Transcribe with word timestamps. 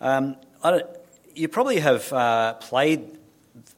Um, 0.00 0.36
you 1.34 1.48
probably 1.48 1.80
have 1.80 2.12
uh, 2.12 2.54
played 2.54 3.18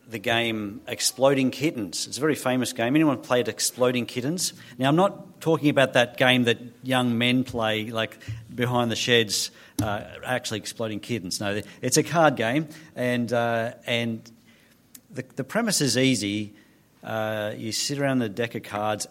the 0.08 0.18
game 0.18 0.80
Exploding 0.86 1.50
Kittens. 1.50 2.06
It's 2.06 2.18
a 2.18 2.20
very 2.20 2.34
famous 2.34 2.72
game. 2.72 2.94
Anyone 2.94 3.18
played 3.18 3.48
Exploding 3.48 4.06
Kittens? 4.06 4.52
Now, 4.78 4.88
I'm 4.88 4.96
not 4.96 5.40
talking 5.40 5.68
about 5.68 5.94
that 5.94 6.16
game 6.16 6.44
that 6.44 6.58
young 6.82 7.18
men 7.18 7.44
play, 7.44 7.86
like 7.86 8.18
behind 8.54 8.90
the 8.90 8.96
sheds, 8.96 9.50
uh, 9.82 10.04
actually 10.24 10.58
exploding 10.58 11.00
kittens. 11.00 11.40
No, 11.40 11.60
it's 11.82 11.96
a 11.96 12.02
card 12.02 12.36
game, 12.36 12.68
and 12.94 13.30
uh, 13.32 13.72
and 13.84 14.30
the, 15.10 15.24
the 15.34 15.44
premise 15.44 15.80
is 15.80 15.98
easy. 15.98 16.54
Uh, 17.02 17.52
you 17.56 17.72
sit 17.72 17.98
around 17.98 18.20
the 18.20 18.28
deck 18.28 18.54
of 18.54 18.62
cards. 18.62 19.06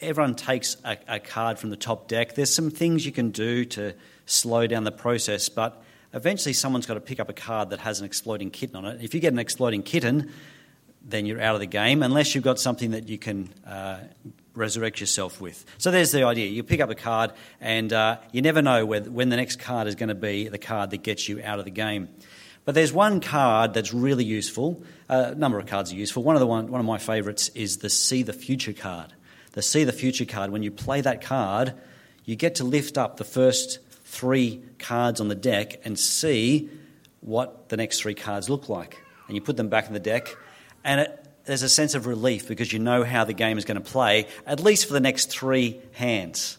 Everyone 0.00 0.36
takes 0.36 0.76
a, 0.84 0.96
a 1.08 1.18
card 1.18 1.58
from 1.58 1.70
the 1.70 1.76
top 1.76 2.08
deck. 2.08 2.34
There's 2.36 2.54
some 2.54 2.70
things 2.70 3.04
you 3.04 3.12
can 3.12 3.30
do 3.30 3.64
to 3.66 3.94
slow 4.26 4.66
down 4.68 4.84
the 4.84 4.92
process, 4.92 5.48
but 5.48 5.82
eventually 6.14 6.52
someone's 6.52 6.86
got 6.86 6.94
to 6.94 7.00
pick 7.00 7.20
up 7.20 7.28
a 7.28 7.32
card 7.32 7.70
that 7.70 7.80
has 7.80 8.00
an 8.00 8.06
exploding 8.06 8.50
kitten 8.50 8.76
on 8.76 8.84
it. 8.84 9.02
If 9.02 9.14
you 9.14 9.20
get 9.20 9.32
an 9.32 9.38
exploding 9.38 9.82
kitten, 9.82 10.32
then 11.04 11.26
you're 11.26 11.40
out 11.40 11.54
of 11.54 11.60
the 11.60 11.66
game, 11.66 12.02
unless 12.02 12.34
you've 12.34 12.44
got 12.44 12.60
something 12.60 12.92
that 12.92 13.08
you 13.08 13.18
can 13.18 13.52
uh, 13.66 13.98
resurrect 14.54 15.00
yourself 15.00 15.40
with. 15.40 15.64
So 15.78 15.90
there's 15.90 16.12
the 16.12 16.24
idea. 16.24 16.46
You 16.46 16.62
pick 16.62 16.80
up 16.80 16.90
a 16.90 16.94
card, 16.94 17.32
and 17.60 17.92
uh, 17.92 18.18
you 18.30 18.42
never 18.42 18.62
know 18.62 18.86
when 18.86 19.28
the 19.28 19.36
next 19.36 19.58
card 19.58 19.88
is 19.88 19.94
going 19.94 20.10
to 20.10 20.14
be 20.14 20.48
the 20.48 20.58
card 20.58 20.90
that 20.90 21.02
gets 21.02 21.28
you 21.28 21.42
out 21.42 21.58
of 21.58 21.64
the 21.64 21.70
game. 21.70 22.08
But 22.64 22.76
there's 22.76 22.92
one 22.92 23.20
card 23.20 23.74
that's 23.74 23.92
really 23.92 24.24
useful. 24.24 24.82
Uh, 25.08 25.30
a 25.32 25.34
number 25.34 25.58
of 25.58 25.66
cards 25.66 25.92
are 25.92 25.96
useful. 25.96 26.22
One 26.22 26.36
of 26.36 26.40
the 26.40 26.46
one, 26.46 26.68
one 26.68 26.80
of 26.80 26.86
my 26.86 26.98
favourites 26.98 27.48
is 27.50 27.78
the 27.78 27.90
See 27.90 28.22
the 28.22 28.32
Future 28.32 28.72
card. 28.72 29.12
The 29.52 29.62
See 29.62 29.82
the 29.82 29.92
Future 29.92 30.24
card. 30.24 30.50
When 30.50 30.62
you 30.62 30.70
play 30.70 31.00
that 31.00 31.22
card, 31.22 31.74
you 32.24 32.36
get 32.36 32.56
to 32.56 32.64
lift 32.64 32.96
up 32.96 33.16
the 33.16 33.24
first 33.24 33.80
three 34.12 34.62
cards 34.78 35.22
on 35.22 35.28
the 35.28 35.34
deck 35.34 35.80
and 35.86 35.98
see 35.98 36.68
what 37.20 37.70
the 37.70 37.78
next 37.78 38.00
three 38.02 38.14
cards 38.14 38.50
look 38.50 38.68
like. 38.68 38.98
And 39.26 39.34
you 39.34 39.40
put 39.40 39.56
them 39.56 39.68
back 39.68 39.86
in 39.86 39.94
the 39.94 40.00
deck, 40.00 40.36
and 40.84 41.00
it, 41.00 41.28
there's 41.46 41.62
a 41.62 41.68
sense 41.68 41.94
of 41.94 42.06
relief 42.06 42.46
because 42.46 42.74
you 42.74 42.78
know 42.78 43.04
how 43.04 43.24
the 43.24 43.32
game 43.32 43.56
is 43.56 43.64
going 43.64 43.82
to 43.82 43.90
play, 43.90 44.26
at 44.46 44.60
least 44.60 44.86
for 44.86 44.92
the 44.92 45.00
next 45.00 45.30
three 45.30 45.80
hands. 45.92 46.58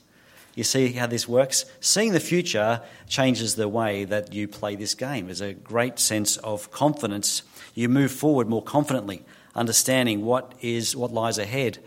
You 0.56 0.64
see 0.64 0.94
how 0.94 1.06
this 1.06 1.28
works? 1.28 1.66
Seeing 1.80 2.14
the 2.14 2.20
future 2.20 2.82
changes 3.08 3.54
the 3.54 3.70
way 3.70 4.06
that 4.06 4.34
you 4.34 4.48
play 4.48 4.76
this 4.76 4.96
game. 4.96 5.28
There's 5.28 5.42
a 5.42 5.54
great 5.54 6.00
sense 6.00 6.38
of 6.38 6.72
confidence. 6.72 7.44
You 7.76 7.88
move 7.88 8.12
forward 8.12 8.50
more 8.50 8.64
confidently, 8.64 9.24
understanding 9.54 10.26
what 10.26 10.54
is 10.60 10.96
what 10.96 11.14
lies 11.14 11.38
ahead. 11.38 11.78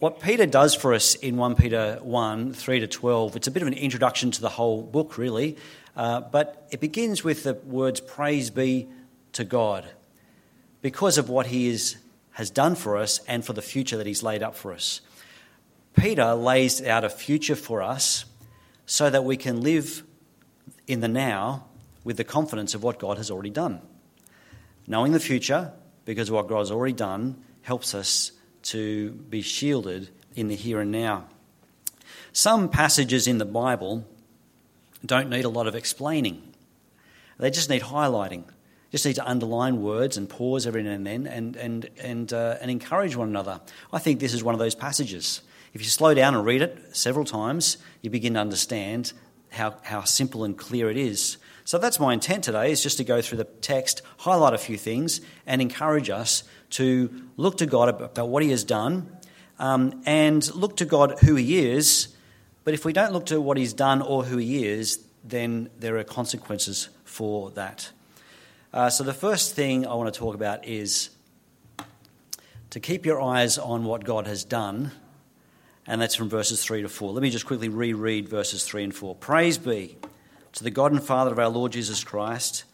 What 0.00 0.18
Peter 0.18 0.46
does 0.46 0.74
for 0.74 0.94
us 0.94 1.14
in 1.14 1.36
1 1.36 1.56
Peter 1.56 1.98
1 2.00 2.54
3 2.54 2.80
to 2.80 2.86
12, 2.86 3.36
it's 3.36 3.48
a 3.48 3.50
bit 3.50 3.60
of 3.60 3.68
an 3.68 3.74
introduction 3.74 4.30
to 4.30 4.40
the 4.40 4.48
whole 4.48 4.80
book, 4.80 5.18
really, 5.18 5.58
uh, 5.94 6.22
but 6.22 6.66
it 6.70 6.80
begins 6.80 7.22
with 7.22 7.42
the 7.42 7.52
words, 7.52 8.00
Praise 8.00 8.48
be 8.48 8.88
to 9.32 9.44
God, 9.44 9.86
because 10.80 11.18
of 11.18 11.28
what 11.28 11.48
he 11.48 11.68
is, 11.68 11.98
has 12.30 12.48
done 12.48 12.76
for 12.76 12.96
us 12.96 13.20
and 13.28 13.44
for 13.44 13.52
the 13.52 13.60
future 13.60 13.98
that 13.98 14.06
he's 14.06 14.22
laid 14.22 14.42
up 14.42 14.54
for 14.54 14.72
us. 14.72 15.02
Peter 15.94 16.32
lays 16.32 16.82
out 16.82 17.04
a 17.04 17.10
future 17.10 17.54
for 17.56 17.82
us 17.82 18.24
so 18.86 19.10
that 19.10 19.22
we 19.22 19.36
can 19.36 19.60
live 19.60 20.02
in 20.86 21.00
the 21.00 21.08
now 21.08 21.66
with 22.04 22.16
the 22.16 22.24
confidence 22.24 22.74
of 22.74 22.82
what 22.82 22.98
God 22.98 23.18
has 23.18 23.30
already 23.30 23.50
done. 23.50 23.82
Knowing 24.86 25.12
the 25.12 25.20
future, 25.20 25.72
because 26.06 26.30
of 26.30 26.36
what 26.36 26.48
God 26.48 26.60
has 26.60 26.70
already 26.70 26.94
done, 26.94 27.44
helps 27.60 27.94
us 27.94 28.32
to 28.62 29.10
be 29.12 29.42
shielded 29.42 30.10
in 30.34 30.48
the 30.48 30.56
here 30.56 30.80
and 30.80 30.90
now. 30.90 31.26
Some 32.32 32.68
passages 32.68 33.26
in 33.26 33.38
the 33.38 33.44
Bible 33.44 34.06
don't 35.04 35.28
need 35.30 35.44
a 35.44 35.48
lot 35.48 35.66
of 35.66 35.74
explaining, 35.74 36.42
they 37.38 37.50
just 37.50 37.70
need 37.70 37.82
highlighting. 37.82 38.44
Just 38.90 39.06
need 39.06 39.14
to 39.14 39.28
underline 39.28 39.82
words 39.82 40.16
and 40.16 40.28
pause 40.28 40.66
every 40.66 40.82
now 40.82 40.90
and 40.90 41.06
then 41.06 41.26
and, 41.28 41.54
and, 41.54 41.88
and, 42.00 42.32
uh, 42.32 42.56
and 42.60 42.72
encourage 42.72 43.14
one 43.14 43.28
another. 43.28 43.60
I 43.92 44.00
think 44.00 44.18
this 44.18 44.34
is 44.34 44.42
one 44.42 44.52
of 44.52 44.58
those 44.58 44.74
passages. 44.74 45.42
If 45.72 45.80
you 45.80 45.86
slow 45.86 46.12
down 46.12 46.34
and 46.34 46.44
read 46.44 46.60
it 46.60 46.96
several 46.96 47.24
times, 47.24 47.78
you 48.02 48.10
begin 48.10 48.34
to 48.34 48.40
understand 48.40 49.12
how, 49.50 49.76
how 49.82 50.02
simple 50.02 50.42
and 50.42 50.58
clear 50.58 50.90
it 50.90 50.96
is. 50.96 51.36
So 51.70 51.78
that's 51.78 52.00
my 52.00 52.12
intent 52.12 52.42
today, 52.42 52.72
is 52.72 52.82
just 52.82 52.96
to 52.96 53.04
go 53.04 53.22
through 53.22 53.38
the 53.38 53.44
text, 53.44 54.02
highlight 54.18 54.54
a 54.54 54.58
few 54.58 54.76
things, 54.76 55.20
and 55.46 55.62
encourage 55.62 56.10
us 56.10 56.42
to 56.70 57.28
look 57.36 57.58
to 57.58 57.66
God 57.66 57.88
about 57.88 58.28
what 58.28 58.42
He 58.42 58.50
has 58.50 58.64
done 58.64 59.16
um, 59.56 60.02
and 60.04 60.52
look 60.52 60.78
to 60.78 60.84
God 60.84 61.20
who 61.20 61.36
He 61.36 61.64
is. 61.70 62.08
But 62.64 62.74
if 62.74 62.84
we 62.84 62.92
don't 62.92 63.12
look 63.12 63.26
to 63.26 63.40
what 63.40 63.56
He's 63.56 63.72
done 63.72 64.02
or 64.02 64.24
who 64.24 64.36
He 64.38 64.66
is, 64.66 64.98
then 65.22 65.70
there 65.78 65.96
are 65.98 66.02
consequences 66.02 66.88
for 67.04 67.52
that. 67.52 67.92
Uh, 68.74 68.90
so 68.90 69.04
the 69.04 69.14
first 69.14 69.54
thing 69.54 69.86
I 69.86 69.94
want 69.94 70.12
to 70.12 70.18
talk 70.18 70.34
about 70.34 70.66
is 70.66 71.10
to 72.70 72.80
keep 72.80 73.06
your 73.06 73.22
eyes 73.22 73.58
on 73.58 73.84
what 73.84 74.02
God 74.02 74.26
has 74.26 74.42
done, 74.42 74.90
and 75.86 76.02
that's 76.02 76.16
from 76.16 76.28
verses 76.28 76.64
3 76.64 76.82
to 76.82 76.88
4. 76.88 77.12
Let 77.12 77.22
me 77.22 77.30
just 77.30 77.46
quickly 77.46 77.68
reread 77.68 78.28
verses 78.28 78.64
3 78.64 78.82
and 78.82 78.92
4. 78.92 79.14
Praise 79.14 79.56
be 79.56 79.98
to 80.52 80.64
the 80.64 80.70
God 80.70 80.92
and 80.92 81.02
Father 81.02 81.32
of 81.32 81.38
our 81.38 81.48
Lord 81.48 81.72
Jesus 81.72 82.04
Christ. 82.04 82.64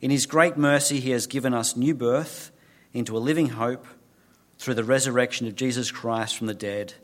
In 0.00 0.10
his 0.10 0.26
great 0.26 0.56
mercy, 0.56 1.00
he 1.00 1.10
has 1.10 1.26
given 1.26 1.54
us 1.54 1.76
new 1.76 1.94
birth 1.94 2.50
into 2.92 3.16
a 3.16 3.18
living 3.18 3.50
hope 3.50 3.86
through 4.58 4.74
the 4.74 4.84
resurrection 4.84 5.46
of 5.46 5.56
Jesus 5.56 5.90
Christ 5.90 6.36
from 6.36 6.46
the 6.46 6.54
dead 6.54 6.94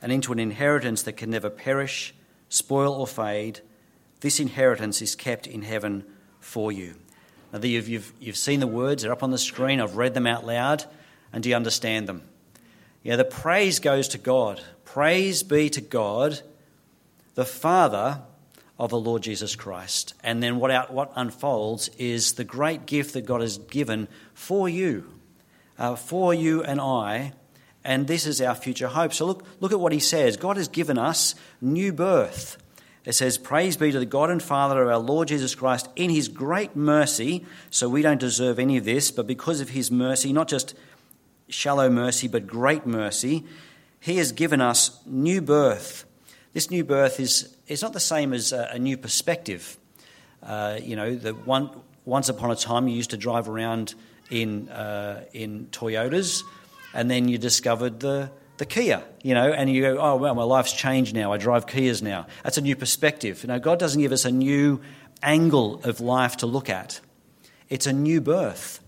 and 0.00 0.10
into 0.10 0.32
an 0.32 0.38
inheritance 0.38 1.02
that 1.02 1.16
can 1.16 1.30
never 1.30 1.48
perish, 1.48 2.14
spoil, 2.48 2.92
or 2.92 3.06
fade. 3.06 3.60
This 4.20 4.40
inheritance 4.40 5.00
is 5.00 5.14
kept 5.14 5.46
in 5.46 5.62
heaven 5.62 6.04
for 6.40 6.72
you. 6.72 6.94
Now, 7.52 7.60
you've, 7.60 7.88
you've, 7.88 8.12
you've 8.18 8.36
seen 8.36 8.60
the 8.60 8.66
words, 8.66 9.02
they're 9.02 9.12
up 9.12 9.22
on 9.22 9.30
the 9.30 9.38
screen, 9.38 9.80
I've 9.80 9.96
read 9.96 10.14
them 10.14 10.26
out 10.26 10.44
loud, 10.44 10.84
and 11.32 11.42
do 11.42 11.50
you 11.50 11.56
understand 11.56 12.08
them? 12.08 12.22
Yeah, 13.02 13.16
the 13.16 13.24
praise 13.24 13.78
goes 13.78 14.08
to 14.08 14.18
God. 14.18 14.60
Praise 14.84 15.42
be 15.42 15.68
to 15.70 15.80
God, 15.80 16.40
the 17.34 17.44
Father 17.44 18.22
of 18.82 18.90
the 18.90 18.98
Lord 18.98 19.22
Jesus 19.22 19.54
Christ. 19.54 20.14
And 20.24 20.42
then 20.42 20.58
what, 20.58 20.72
out, 20.72 20.92
what 20.92 21.12
unfolds 21.14 21.88
is 21.98 22.32
the 22.32 22.44
great 22.44 22.84
gift 22.84 23.14
that 23.14 23.26
God 23.26 23.40
has 23.40 23.58
given 23.58 24.08
for 24.34 24.68
you 24.68 25.08
uh, 25.78 25.96
for 25.96 26.32
you 26.32 26.62
and 26.62 26.80
I, 26.80 27.32
and 27.84 28.06
this 28.06 28.26
is 28.26 28.40
our 28.40 28.54
future 28.54 28.88
hope. 28.88 29.12
So 29.12 29.26
look, 29.26 29.44
look 29.60 29.72
at 29.72 29.80
what 29.80 29.92
he 29.92 29.98
says. 29.98 30.36
God 30.36 30.56
has 30.56 30.68
given 30.68 30.98
us 30.98 31.34
new 31.60 31.92
birth. 31.92 32.56
It 33.04 33.14
says, 33.14 33.36
Praise 33.36 33.76
be 33.76 33.90
to 33.90 33.98
the 33.98 34.06
God 34.06 34.30
and 34.30 34.40
Father 34.40 34.80
of 34.80 34.88
our 34.88 34.98
Lord 34.98 35.26
Jesus 35.28 35.56
Christ 35.56 35.88
in 35.96 36.08
his 36.08 36.28
great 36.28 36.76
mercy. 36.76 37.44
So 37.70 37.88
we 37.88 38.02
don't 38.02 38.20
deserve 38.20 38.60
any 38.60 38.76
of 38.76 38.84
this, 38.84 39.10
but 39.10 39.26
because 39.26 39.60
of 39.60 39.70
his 39.70 39.90
mercy, 39.90 40.32
not 40.32 40.46
just 40.46 40.74
shallow 41.48 41.90
mercy, 41.90 42.28
but 42.28 42.46
great 42.46 42.86
mercy, 42.86 43.44
he 43.98 44.18
has 44.18 44.30
given 44.30 44.60
us 44.60 45.00
new 45.04 45.42
birth. 45.42 46.04
This 46.52 46.70
new 46.70 46.84
birth 46.84 47.18
is, 47.18 47.56
is 47.72 47.82
not 47.82 47.92
the 47.92 48.00
same 48.00 48.32
as 48.32 48.52
a, 48.52 48.70
a 48.72 48.78
new 48.78 48.96
perspective. 48.96 49.78
Uh, 50.42 50.78
you 50.82 50.96
know, 50.96 51.14
the 51.14 51.32
one, 51.32 51.70
once 52.04 52.28
upon 52.28 52.50
a 52.50 52.56
time 52.56 52.88
you 52.88 52.96
used 52.96 53.10
to 53.10 53.16
drive 53.16 53.48
around 53.48 53.94
in, 54.30 54.68
uh, 54.68 55.24
in 55.32 55.66
Toyotas, 55.72 56.42
and 56.94 57.10
then 57.10 57.28
you 57.28 57.38
discovered 57.38 58.00
the, 58.00 58.30
the 58.58 58.66
Kia, 58.66 59.02
you 59.22 59.34
know, 59.34 59.52
and 59.52 59.70
you 59.70 59.82
go, 59.82 59.98
oh, 59.98 60.16
well, 60.16 60.34
my 60.34 60.42
life's 60.42 60.72
changed 60.72 61.14
now. 61.14 61.32
I 61.32 61.38
drive 61.38 61.66
Kias 61.66 62.02
now. 62.02 62.26
That's 62.44 62.58
a 62.58 62.62
new 62.62 62.76
perspective. 62.76 63.42
You 63.42 63.48
know, 63.48 63.58
God 63.58 63.78
doesn't 63.78 64.00
give 64.00 64.12
us 64.12 64.24
a 64.24 64.30
new 64.30 64.80
angle 65.22 65.80
of 65.84 66.00
life 66.00 66.38
to 66.38 66.46
look 66.46 66.68
at, 66.68 67.00
it's 67.68 67.86
a 67.86 67.92
new 67.92 68.20
birth. 68.20 68.80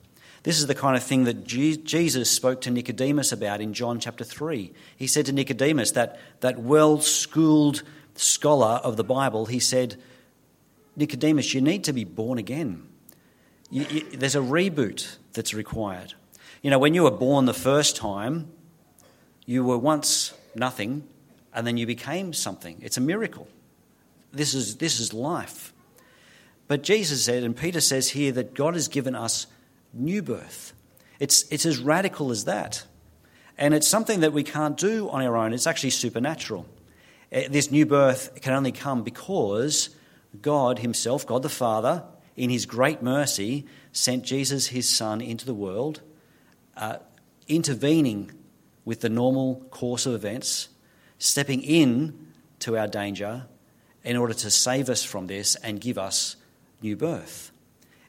This 0.42 0.58
is 0.58 0.66
the 0.66 0.74
kind 0.74 0.94
of 0.94 1.02
thing 1.02 1.24
that 1.24 1.44
Jesus 1.44 2.30
spoke 2.30 2.60
to 2.62 2.70
Nicodemus 2.70 3.32
about 3.32 3.62
in 3.62 3.72
John 3.72 3.98
chapter 3.98 4.24
3. 4.24 4.74
He 4.94 5.06
said 5.06 5.24
to 5.26 5.32
Nicodemus, 5.32 5.92
that, 5.92 6.20
that 6.40 6.58
well 6.58 7.00
schooled 7.00 7.82
scholar 8.14 8.80
of 8.82 8.96
the 8.96 9.04
Bible, 9.04 9.46
he 9.46 9.58
said, 9.58 9.96
Nicodemus, 10.96 11.54
you 11.54 11.60
need 11.60 11.84
to 11.84 11.92
be 11.92 12.04
born 12.04 12.38
again. 12.38 12.88
You, 13.70 13.86
you, 13.90 14.00
there's 14.12 14.36
a 14.36 14.40
reboot 14.40 15.16
that's 15.32 15.54
required. 15.54 16.14
You 16.62 16.70
know, 16.70 16.78
when 16.78 16.94
you 16.94 17.02
were 17.02 17.10
born 17.10 17.46
the 17.46 17.54
first 17.54 17.96
time, 17.96 18.50
you 19.46 19.64
were 19.64 19.78
once 19.78 20.32
nothing 20.54 21.06
and 21.52 21.66
then 21.66 21.76
you 21.76 21.86
became 21.86 22.32
something. 22.32 22.78
It's 22.80 22.96
a 22.96 23.00
miracle. 23.00 23.48
This 24.32 24.54
is, 24.54 24.76
this 24.76 24.98
is 24.98 25.12
life. 25.12 25.72
But 26.66 26.82
Jesus 26.82 27.24
said, 27.24 27.42
and 27.42 27.56
Peter 27.56 27.80
says 27.80 28.10
here, 28.10 28.32
that 28.32 28.54
God 28.54 28.74
has 28.74 28.88
given 28.88 29.14
us 29.14 29.46
new 29.92 30.22
birth. 30.22 30.72
It's, 31.20 31.44
it's 31.50 31.66
as 31.66 31.78
radical 31.78 32.30
as 32.30 32.44
that. 32.46 32.84
And 33.56 33.74
it's 33.74 33.86
something 33.86 34.20
that 34.20 34.32
we 34.32 34.42
can't 34.42 34.76
do 34.76 35.08
on 35.10 35.22
our 35.22 35.36
own. 35.36 35.52
It's 35.52 35.66
actually 35.66 35.90
supernatural. 35.90 36.66
Eh, 37.34 37.48
this 37.50 37.70
new 37.70 37.84
birth 37.84 38.40
can 38.40 38.54
only 38.54 38.72
come 38.72 39.02
because 39.02 39.90
God 40.40 40.78
Himself, 40.78 41.26
God 41.26 41.42
the 41.42 41.50
Father, 41.50 42.04
in 42.36 42.48
His 42.48 42.64
great 42.64 43.02
mercy, 43.02 43.66
sent 43.92 44.24
Jesus, 44.24 44.68
his 44.68 44.88
son, 44.88 45.20
into 45.20 45.44
the 45.44 45.54
world, 45.54 46.00
uh, 46.76 46.98
intervening 47.48 48.30
with 48.84 49.00
the 49.00 49.08
normal 49.08 49.56
course 49.70 50.06
of 50.06 50.14
events, 50.14 50.68
stepping 51.18 51.62
in 51.62 52.32
to 52.58 52.76
our 52.76 52.88
danger 52.88 53.46
in 54.02 54.16
order 54.16 54.34
to 54.34 54.50
save 54.50 54.90
us 54.90 55.02
from 55.02 55.26
this 55.26 55.54
and 55.56 55.80
give 55.80 55.96
us 55.96 56.36
new 56.82 56.96
birth. 56.96 57.50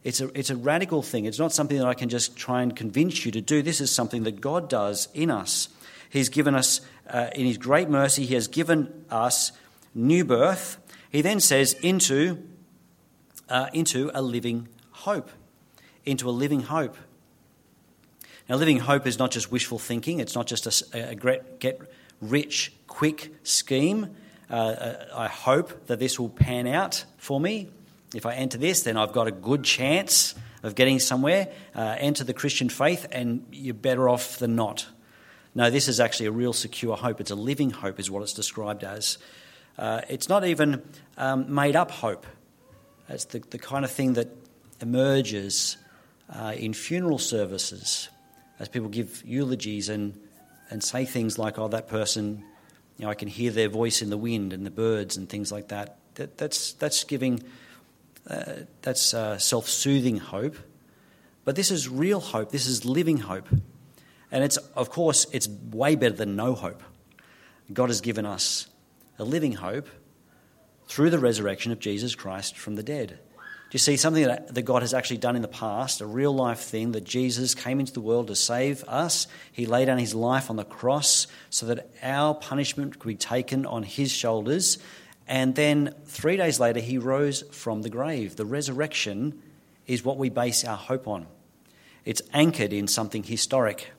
It's 0.04 0.22
a, 0.22 0.38
it's 0.38 0.50
a 0.50 0.56
radical 0.56 1.02
thing. 1.02 1.26
It's 1.26 1.40
not 1.40 1.52
something 1.52 1.78
that 1.78 1.88
I 1.88 1.94
can 1.94 2.10
just 2.10 2.36
try 2.36 2.62
and 2.62 2.76
convince 2.76 3.26
you 3.26 3.32
to 3.32 3.42
do. 3.42 3.62
This 3.62 3.82
is 3.82 3.90
something 3.90 4.24
that 4.24 4.42
God 4.42 4.70
does 4.70 5.08
in 5.14 5.32
us. 5.32 5.70
He's 6.10 6.30
given 6.30 6.56
us, 6.56 6.82
uh, 7.10 7.30
in 7.36 7.46
His 7.46 7.58
great 7.58 7.90
mercy, 7.90 8.26
He 8.26 8.34
has 8.34 8.48
given 8.48 9.06
us 9.10 9.52
new 9.94 10.26
birth. 10.26 10.78
He 11.10 11.22
then 11.22 11.40
says, 11.40 11.74
into, 11.74 12.48
uh, 13.50 13.68
into 13.74 14.12
a 14.14 14.22
living 14.22 14.68
hope. 14.92 15.30
Into 16.06 16.30
a 16.30 16.32
living 16.32 16.62
hope. 16.62 16.98
Now, 18.48 18.58
living 18.58 18.80
hope 18.80 19.08
is 19.08 19.18
not 19.18 19.32
just 19.32 19.52
wishful 19.52 19.80
thinking, 19.80 20.20
it's 20.20 20.36
not 20.36 20.46
just 20.46 20.94
a, 20.94 21.12
a 21.12 21.16
get 21.16 21.82
rich 22.22 22.74
quick 22.88 23.34
scheme. 23.44 24.16
Uh, 24.50 24.54
uh, 24.54 25.06
I 25.16 25.28
hope 25.28 25.88
that 25.88 26.00
this 26.00 26.20
will 26.20 26.30
pan 26.30 26.68
out 26.68 27.06
for 27.18 27.40
me. 27.40 27.70
If 28.14 28.26
I 28.26 28.36
enter 28.36 28.58
this, 28.58 28.84
then 28.84 28.98
I've 28.98 29.12
got 29.12 29.28
a 29.28 29.32
good 29.32 29.64
chance 29.64 30.36
of 30.62 30.76
getting 30.76 31.00
somewhere. 31.00 31.48
Uh, 31.74 31.96
enter 31.98 32.24
the 32.24 32.34
Christian 32.34 32.70
faith, 32.70 33.08
and 33.12 33.46
you're 33.52 33.74
better 33.74 34.08
off 34.08 34.38
than 34.38 34.56
not. 34.56 34.86
No, 35.56 35.70
this 35.70 35.88
is 35.88 36.02
actually 36.02 36.26
a 36.26 36.32
real 36.32 36.52
secure 36.52 36.98
hope. 36.98 37.22
It's 37.22 37.32
a 37.32 37.36
living 37.36 37.70
hope, 37.70 37.98
is 37.98 38.12
what 38.12 38.22
it's 38.22 38.34
described 38.34 38.84
as. 38.84 39.18
Uh, 39.78 40.02
it's 40.10 40.28
not 40.28 40.44
even 40.44 40.84
um, 41.18 41.54
made 41.54 41.78
up 41.78 41.92
hope. 41.92 42.28
It's 43.08 43.26
the, 43.26 43.40
the 43.40 43.58
kind 43.58 43.86
of 43.86 43.92
thing 43.92 44.14
that 44.14 44.28
emerges 44.82 45.78
uh, 46.30 46.54
in 46.58 46.74
funeral 46.74 47.20
services 47.20 48.10
as 48.60 48.68
people 48.68 48.90
give 48.90 49.24
eulogies 49.26 49.88
and, 49.88 50.20
and 50.70 50.84
say 50.84 51.06
things 51.06 51.40
like, 51.40 51.58
oh, 51.58 51.70
that 51.70 51.88
person, 51.88 52.44
you 52.98 53.06
know, 53.06 53.12
I 53.12 53.16
can 53.16 53.30
hear 53.30 53.52
their 53.52 53.70
voice 53.70 54.02
in 54.02 54.10
the 54.10 54.18
wind 54.18 54.52
and 54.52 54.66
the 54.66 54.72
birds 54.72 55.16
and 55.16 55.30
things 55.30 55.54
like 55.54 55.70
that. 55.70 55.98
that 56.16 56.38
that's, 56.38 56.74
that's 56.74 57.06
giving, 57.06 57.42
uh, 58.30 58.44
that's 58.82 59.14
uh, 59.14 59.38
self 59.38 59.70
soothing 59.70 60.18
hope. 60.18 60.58
But 61.46 61.56
this 61.56 61.72
is 61.72 61.88
real 61.88 62.20
hope, 62.20 62.52
this 62.52 62.68
is 62.68 62.84
living 62.84 63.18
hope. 63.18 63.48
And 64.32 64.44
it's, 64.44 64.58
of 64.58 64.90
course, 64.90 65.28
it's 65.32 65.48
way 65.48 65.96
better 65.96 66.16
than 66.16 66.36
no 66.36 66.54
hope. 66.54 66.82
God 67.72 67.90
has 67.90 68.02
given 68.02 68.26
us 68.26 68.68
a 69.18 69.24
living 69.24 69.54
hope 69.54 69.88
through 70.88 71.10
the 71.10 71.20
resurrection 71.20 71.72
of 71.72 71.80
Jesus 71.80 72.16
Christ 72.16 72.58
from 72.58 72.76
the 72.76 72.84
dead 72.84 73.10
Do 73.10 73.46
you 73.72 73.80
see 73.80 73.98
something 73.98 74.24
that, 74.24 74.54
that 74.54 74.62
God 74.62 74.84
has 74.84 74.94
actually 74.94 75.18
done 75.18 75.36
in 75.36 75.42
the 75.42 75.48
past, 75.48 76.02
a 76.02 76.06
real 76.06 76.34
life 76.34 76.60
thing 76.60 76.92
that 76.92 77.04
Jesus 77.04 77.56
came 77.56 77.80
into 77.80 77.94
the 77.94 78.02
world 78.02 78.28
to 78.28 78.36
save 78.36 78.84
us? 78.84 79.28
He 79.52 79.66
laid 79.66 79.86
down 79.86 79.98
his 79.98 80.14
life 80.14 80.50
on 80.50 80.56
the 80.56 80.64
cross 80.64 81.28
so 81.50 81.66
that 81.68 81.90
our 82.04 82.36
punishment 82.36 83.00
could 83.00 83.08
be 83.08 83.16
taken 83.16 83.66
on 83.66 83.84
his 83.84 84.12
shoulders. 84.12 84.78
And 85.28 85.56
then 85.56 85.96
three 86.06 86.38
days 86.38 86.60
later, 86.60 86.80
he 86.80 87.00
rose 87.00 87.42
from 87.52 87.82
the 87.82 87.90
grave. 87.90 88.36
The 88.36 88.46
resurrection 88.46 89.42
is 89.88 90.06
what 90.06 90.18
we 90.18 90.30
base 90.30 90.64
our 90.64 90.78
hope 90.78 91.08
on, 91.08 91.28
it's 92.06 92.22
anchored 92.34 92.74
in 92.74 92.88
something 92.88 93.24
historic. 93.24 93.92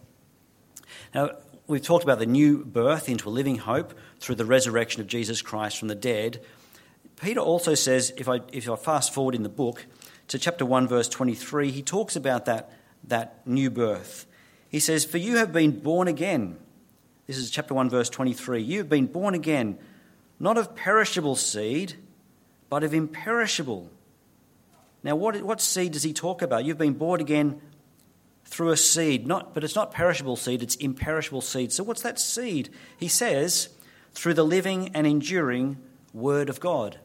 Now, 1.17 1.31
we've 1.67 1.83
talked 1.83 2.05
about 2.05 2.19
the 2.19 2.27
new 2.27 2.63
birth 2.63 3.09
into 3.09 3.31
a 3.31 3.31
living 3.31 3.57
hope 3.57 3.95
through 4.21 4.35
the 4.35 4.45
resurrection 4.45 5.01
of 5.01 5.07
Jesus 5.07 5.41
Christ 5.41 5.79
from 5.79 5.89
the 5.89 5.95
dead. 5.95 6.43
Peter 7.19 7.41
also 7.41 7.75
says, 7.75 8.13
if 8.19 8.29
I, 8.29 8.41
if 8.53 8.69
I 8.69 8.77
fast 8.77 9.15
forward 9.15 9.35
in 9.35 9.43
the 9.43 9.49
book 9.49 9.87
to 10.29 10.39
chapter 10.39 10.67
1, 10.67 10.87
verse 10.89 11.09
23, 11.09 11.71
he 11.71 11.83
talks 11.83 12.17
about 12.17 12.45
that, 12.45 12.71
that 13.05 13.47
new 13.47 13.71
birth. 13.71 14.27
He 14.69 14.79
says, 14.79 15.07
For 15.07 15.17
you 15.17 15.39
have 15.39 15.55
been 15.55 15.81
born 15.81 16.07
again. 16.07 16.59
This 17.27 17.39
is 17.39 17.51
chapter 17.51 17.73
1, 17.73 17.89
verse 17.89 18.11
23. 18.11 18.61
You 18.61 18.81
have 18.81 18.91
been 18.91 19.07
born 19.07 19.33
again, 19.33 19.79
not 20.39 20.59
of 20.59 20.77
perishable 20.77 21.35
seed, 21.35 21.95
but 22.69 22.85
of 22.85 22.93
imperishable. 22.93 23.89
Now, 25.03 25.17
what, 25.17 25.41
what 25.41 25.63
seed 25.63 25.93
does 25.93 26.03
he 26.03 26.13
talk 26.13 26.43
about? 26.43 26.67
You've 26.67 26.77
been 26.77 26.93
born 26.93 27.23
again 27.23 27.63
through 28.47 28.71
a 28.71 28.77
seed, 28.77 29.27
not, 29.27 29.55
but 29.55 29.65
it's 29.65 29.75
not 29.75 29.93
perishable 29.93 30.37
seed, 30.37 30.63
it's 30.63 30.77
imperishable 30.77 31.41
seed. 31.41 31.73
So, 31.73 31.85
what's 31.85 32.03
that 32.03 32.19
seed? 32.19 32.71
He 32.97 33.09
says, 33.09 33.69
through 34.13 34.35
the 34.35 34.45
living 34.45 34.91
and 34.95 35.07
enduring 35.07 35.77
Word 36.15 36.49
of 36.49 36.61
God. 36.61 36.99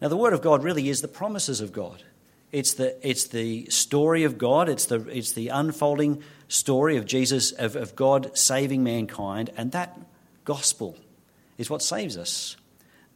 Now, 0.00 0.08
the 0.08 0.16
Word 0.16 0.32
of 0.32 0.42
God 0.42 0.62
really 0.62 0.88
is 0.88 1.00
the 1.00 1.08
promises 1.08 1.60
of 1.60 1.72
God. 1.72 2.04
It's 2.52 2.74
the, 2.74 2.96
it's 3.06 3.26
the 3.26 3.66
story 3.66 4.22
of 4.22 4.38
God, 4.38 4.68
it's 4.68 4.86
the, 4.86 5.00
it's 5.08 5.32
the 5.32 5.48
unfolding 5.48 6.22
story 6.46 6.96
of 6.96 7.06
Jesus, 7.06 7.50
of, 7.50 7.74
of 7.74 7.96
God 7.96 8.36
saving 8.38 8.84
mankind, 8.84 9.50
and 9.56 9.72
that 9.72 9.98
gospel 10.44 10.96
is 11.58 11.68
what 11.68 11.82
saves 11.82 12.16
us. 12.16 12.56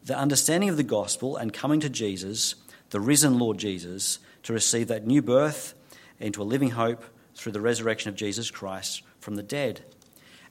The 0.04 0.18
understanding 0.18 0.70
of 0.70 0.76
the 0.76 0.82
gospel 0.82 1.36
and 1.36 1.52
coming 1.52 1.80
to 1.80 1.88
Jesus, 1.88 2.56
the 2.90 3.00
risen 3.00 3.38
Lord 3.38 3.58
Jesus, 3.58 4.18
to 4.44 4.52
receive 4.52 4.88
that 4.88 5.06
new 5.06 5.22
birth 5.22 5.74
into 6.18 6.42
a 6.42 6.44
living 6.44 6.70
hope 6.70 7.04
through 7.38 7.52
the 7.52 7.60
resurrection 7.60 8.08
of 8.08 8.16
Jesus 8.16 8.50
Christ 8.50 9.02
from 9.20 9.36
the 9.36 9.42
dead. 9.42 9.82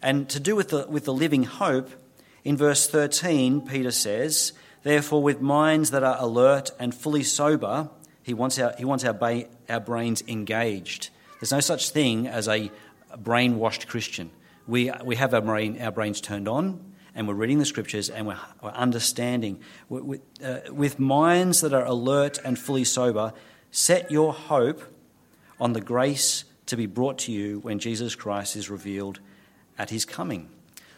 And 0.01 0.30
to 0.30 0.39
do 0.39 0.56
with 0.56 0.69
the, 0.69 0.88
with 0.88 1.04
the 1.04 1.13
living 1.13 1.44
hope, 1.44 1.89
in 2.44 2.56
verse 2.56 2.88
13, 2.88 3.62
Peter 3.62 3.92
says, 3.92 4.54
Therefore, 4.84 5.22
with 5.22 5.42
minds 5.42 5.92
that 5.92 6.04
are 6.04 6.16
alert 6.18 6.72
and 6.80 6.95
fully 6.95 7.24
sober, 7.24 7.89
he 8.24 8.34
wants 8.34 8.57
our, 8.57 8.74
he 8.78 8.86
wants 8.86 9.04
our, 9.04 9.13
ba- 9.13 9.48
our 9.68 9.81
brains 9.81 10.24
engaged. 10.28 11.10
There's 11.42 11.51
no 11.51 11.60
such 11.60 11.89
thing 11.89 12.25
as 12.25 12.48
a 12.48 12.72
brainwashed 13.22 13.88
Christian. 13.88 14.31
We, 14.66 14.92
we 15.04 15.18
have 15.18 15.34
our, 15.34 15.42
brain, 15.42 15.81
our 15.81 15.92
brains 15.92 16.22
turned 16.22 16.48
on, 16.48 16.94
and 17.13 17.28
we're 17.28 17.34
reading 17.34 17.60
the 17.60 17.66
scriptures 17.66 18.10
and 18.10 18.28
we're, 18.28 18.39
we're 18.62 18.69
understanding. 18.69 19.60
With, 19.89 20.22
uh, 20.42 20.60
with 20.72 21.00
minds 21.00 21.60
that 21.62 21.74
are 21.74 21.86
alert 21.86 22.39
and 22.45 22.57
fully 22.57 22.86
sober, 22.86 23.34
set 23.72 24.10
your 24.10 24.31
hope 24.31 24.81
on 25.60 25.74
the 25.74 25.81
grace 25.81 26.45
to 26.68 26.78
be 26.78 26.86
brought 26.86 27.18
to 27.19 27.31
you 27.31 27.60
when 27.60 27.80
Jesus 27.80 28.16
Christ 28.16 28.56
is 28.56 28.69
revealed 28.69 29.19
at 29.78 29.90
his 29.90 30.06
coming. 30.06 30.50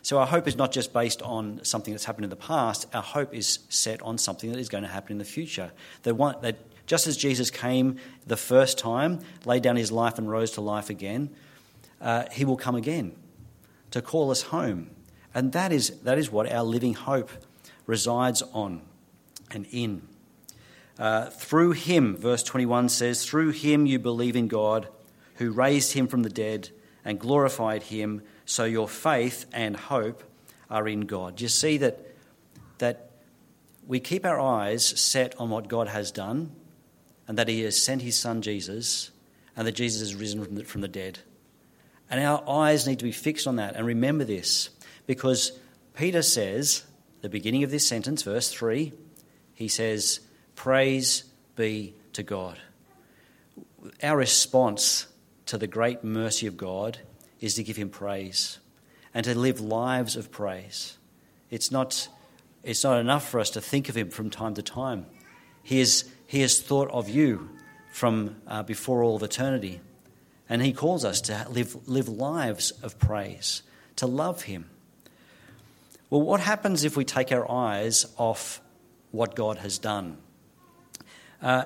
So 0.02 0.18
our 0.20 0.28
hope 0.28 0.48
is 0.48 0.56
not 0.56 0.72
just 0.72 0.94
based 0.94 1.22
on 1.22 1.64
something 1.64 1.94
that's 1.94 2.06
happened 2.06 2.24
in 2.24 2.30
the 2.30 2.36
past, 2.36 2.86
our 2.94 3.02
hope 3.02 3.34
is 3.34 3.60
set 3.70 4.02
on 4.02 4.18
something 4.18 4.52
that 4.52 4.60
is 4.60 4.70
going 4.70 4.84
to 4.84 4.90
happen 4.90 5.14
in 5.14 5.18
the 5.18 5.26
future. 5.26 5.72
That, 6.04 6.16
one, 6.16 6.36
that 6.42 6.58
just 6.86 7.06
as 7.06 7.18
Jesus 7.18 7.52
came 7.52 7.98
the 8.26 8.38
first 8.38 8.78
time, 8.78 9.20
laid 9.46 9.62
down 9.62 9.76
his 9.76 9.92
life 9.92 10.18
and 10.18 10.30
rose 10.30 10.52
to 10.52 10.62
life 10.62 10.90
again, 10.90 11.30
uh, 12.02 12.26
he 12.32 12.46
will 12.46 12.58
come 12.58 12.76
again 12.76 13.16
to 13.92 14.02
call 14.02 14.32
us 14.32 14.44
home. 14.44 14.90
And 15.34 15.52
that 15.52 15.72
is, 15.72 16.00
that 16.02 16.18
is 16.18 16.32
what 16.32 16.52
our 16.52 16.64
living 16.64 16.94
hope 16.94 17.30
resides 17.86 18.42
on 18.54 18.82
and 19.52 19.68
in. 19.72 20.08
Uh, 20.98 21.28
through 21.28 21.72
him, 21.72 22.16
verse 22.16 22.44
21 22.44 22.90
says, 22.90 23.26
through 23.26 23.52
him 23.52 23.86
you 23.86 24.00
believe 24.00 24.36
in 24.36 24.48
God, 24.48 24.88
who 25.40 25.52
raised 25.52 25.94
him 25.94 26.08
from 26.08 26.24
the 26.24 26.30
dead 26.30 26.70
and 27.04 27.20
glorified 27.20 27.84
him 27.84 28.22
so 28.46 28.66
your 28.66 28.88
faith 28.88 29.46
and 29.52 29.76
hope 29.76 30.24
are 30.70 30.88
in 30.88 31.02
God. 31.02 31.42
You 31.42 31.48
see 31.48 31.78
that, 31.78 32.06
that 32.78 33.10
we 33.88 34.00
keep 34.00 34.26
our 34.26 34.40
eyes 34.40 34.86
set 34.86 35.40
on 35.40 35.50
what 35.50 35.68
God 35.68 35.88
has 35.88 36.12
done 36.12 36.52
and 37.28 37.38
that 37.38 37.48
He 37.48 37.62
has 37.62 37.82
sent 37.82 38.02
His 38.02 38.18
Son 38.18 38.42
Jesus 38.42 39.12
and 39.56 39.66
that 39.66 39.74
Jesus 39.74 40.02
has 40.02 40.16
risen 40.16 40.44
from 40.44 40.56
the, 40.56 40.64
from 40.64 40.82
the 40.82 40.88
dead. 40.88 41.20
And 42.10 42.24
our 42.24 42.44
eyes 42.48 42.86
need 42.86 43.00
to 43.00 43.06
be 43.06 43.12
fixed 43.12 43.48
on 43.48 43.56
that. 43.56 43.76
And 43.76 43.86
remember 43.86 44.26
this 44.26 44.70
because 45.08 45.54
Peter 45.96 46.22
says, 46.22 46.84
the 47.22 47.30
beginning 47.30 47.64
of 47.64 47.72
this 47.72 47.88
sentence, 47.88 48.24
verse 48.24 48.50
3, 48.50 48.94
he 49.54 49.68
says, 49.68 50.20
Praise 50.56 51.24
be 51.56 51.94
to 52.14 52.24
God. 52.24 52.60
Our 54.04 54.18
response 54.18 55.08
to 55.50 55.58
the 55.58 55.66
great 55.66 56.04
mercy 56.04 56.46
of 56.46 56.56
God 56.58 57.00
is 57.40 57.56
to 57.56 57.64
give 57.64 57.76
him 57.76 57.90
praise 57.90 58.60
and 59.16 59.24
to 59.26 59.36
live 59.36 59.60
lives 59.60 60.16
of 60.16 60.32
praise. 60.32 60.96
It's 61.50 61.72
not, 61.72 62.08
it's 62.64 62.84
not 62.84 63.00
enough 63.00 63.28
for 63.28 63.40
us 63.40 63.50
to 63.52 63.62
think 63.62 63.90
of 63.90 63.98
him 63.98 64.12
from 64.12 64.30
time 64.30 64.54
to 64.54 64.62
time. 64.62 65.08
He, 65.64 65.80
is, 65.80 66.08
he 66.28 66.42
has 66.42 66.62
thought 66.62 66.92
of 66.92 67.10
you 67.10 67.50
from 67.92 68.36
uh, 68.46 68.62
before 68.62 69.02
all 69.02 69.16
of 69.16 69.24
eternity. 69.24 69.82
And 70.48 70.62
he 70.62 70.72
calls 70.72 71.04
us 71.04 71.20
to 71.22 71.48
live, 71.50 71.88
live 71.88 72.08
lives 72.08 72.70
of 72.84 73.00
praise, 73.00 73.64
to 73.96 74.06
love 74.06 74.44
him. 74.44 74.70
Well, 76.12 76.22
what 76.22 76.42
happens 76.42 76.84
if 76.84 76.96
we 76.96 77.06
take 77.06 77.32
our 77.32 77.50
eyes 77.50 78.06
off 78.18 78.62
what 79.10 79.34
God 79.34 79.58
has 79.58 79.80
done? 79.80 80.18
Uh, 81.42 81.64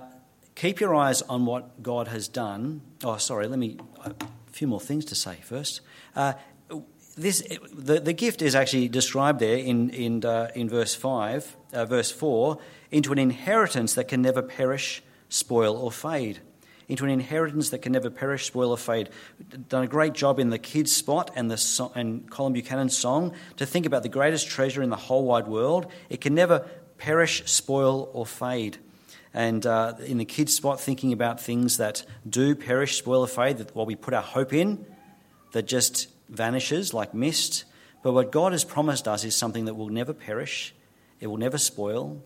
keep 0.56 0.80
your 0.80 0.96
eyes 0.96 1.22
on 1.24 1.46
what 1.46 1.82
God 1.82 2.08
has 2.08 2.28
done. 2.28 2.82
Oh, 3.04 3.18
sorry, 3.18 3.48
let 3.48 3.60
me 3.60 3.78
a 4.06 4.14
few 4.52 4.68
more 4.68 4.80
things 4.80 5.06
to 5.06 5.16
say 5.16 5.38
first. 5.42 5.82
Uh, 6.16 6.34
this, 7.16 7.44
the, 7.72 8.00
the 8.00 8.14
gift 8.14 8.42
is 8.42 8.56
actually 8.56 8.88
described 8.88 9.40
there 9.40 9.58
in, 9.58 9.90
in, 9.92 10.26
uh, 10.26 10.50
in 10.56 10.70
verse 10.70 10.96
5, 10.96 11.56
uh, 11.74 11.86
verse 11.86 12.12
4, 12.12 12.58
into 12.92 13.12
an 13.12 13.20
inheritance 13.20 13.94
that 13.96 14.08
can 14.08 14.22
never 14.22 14.42
perish, 14.42 15.04
spoil, 15.30 15.78
or 15.78 15.92
fade. 15.92 16.40
Into 16.88 17.06
an 17.06 17.12
inheritance 17.12 17.70
that 17.70 17.80
can 17.80 17.92
never 17.92 18.10
perish, 18.10 18.48
spoil, 18.48 18.72
or 18.72 18.78
fade. 18.78 19.10
Done 19.70 19.84
a 19.84 19.88
great 19.88 20.14
job 20.14 20.40
in 20.40 20.50
the 20.50 20.58
kids' 20.58 20.92
spot 20.92 21.32
and, 21.36 21.50
the 21.50 21.58
so- 21.58 21.92
and 21.96 22.30
Colin 22.30 22.54
Buchanan's 22.54 22.98
song 22.98 23.34
to 23.58 23.66
think 23.66 23.86
about 23.86 24.04
the 24.04 24.10
greatest 24.10 24.48
treasure 24.48 24.82
in 24.82 24.90
the 24.90 24.96
whole 24.96 25.24
wide 25.24 25.48
world. 25.48 25.92
It 26.10 26.20
can 26.20 26.34
never 26.34 26.68
perish, 26.98 27.44
spoil, 27.46 28.10
or 28.14 28.26
fade. 28.26 28.80
And 29.34 29.66
uh, 29.66 29.96
in 30.06 30.18
the 30.18 30.26
kids' 30.26 30.56
spot, 30.56 30.80
thinking 30.80 31.12
about 31.12 31.42
things 31.42 31.78
that 31.78 32.06
do 32.30 32.56
perish, 32.56 32.98
spoil 32.98 33.26
fade, 33.26 33.58
that 33.58 33.76
what 33.76 33.88
we 33.88 33.96
put 33.96 34.14
our 34.14 34.22
hope 34.22 34.54
in, 34.54 34.86
that 35.54 35.68
just 35.68 36.10
vanishes 36.30 36.94
like 36.94 37.14
mist. 37.14 37.66
But 38.04 38.14
what 38.14 38.32
God 38.32 38.52
has 38.52 38.64
promised 38.64 39.08
us 39.08 39.24
is 39.24 39.36
something 39.36 39.66
that 39.66 39.74
will 39.74 39.90
never 39.90 40.14
perish, 40.14 40.76
it 41.20 41.28
will 41.28 41.38
never 41.38 41.58
spoil, 41.58 42.22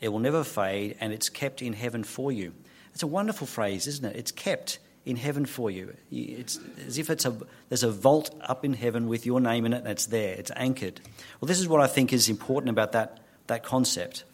it 0.00 0.08
will 0.08 0.18
never 0.18 0.44
fade, 0.44 0.96
and 1.00 1.12
it's 1.12 1.28
kept 1.28 1.62
in 1.62 1.72
heaven 1.72 2.04
for 2.04 2.30
you. 2.30 2.52
It's 2.92 3.02
a 3.02 3.06
wonderful 3.06 3.46
phrase, 3.46 3.86
isn't 3.86 4.04
it? 4.04 4.16
It's 4.16 4.32
kept 4.32 4.78
in 5.04 5.16
heaven 5.16 5.46
for 5.46 5.70
you. 5.70 5.96
It's 6.12 6.60
as 6.86 6.98
if 6.98 7.10
it's 7.10 7.24
a, 7.24 7.36
there's 7.68 7.82
a 7.82 7.90
vault 7.90 8.34
up 8.42 8.64
in 8.64 8.74
heaven 8.74 9.08
with 9.08 9.26
your 9.26 9.40
name 9.40 9.66
in 9.66 9.72
it 9.72 9.78
and 9.78 9.88
it's 9.88 10.06
there, 10.06 10.34
it's 10.34 10.52
anchored. 10.54 11.00
Well, 11.40 11.48
this 11.48 11.58
is 11.58 11.66
what 11.66 11.80
I 11.80 11.86
think 11.86 12.12
is 12.12 12.28
important 12.28 12.70
about 12.70 12.92
that, 12.92 13.18
that 13.48 13.64
concept. 13.64 14.24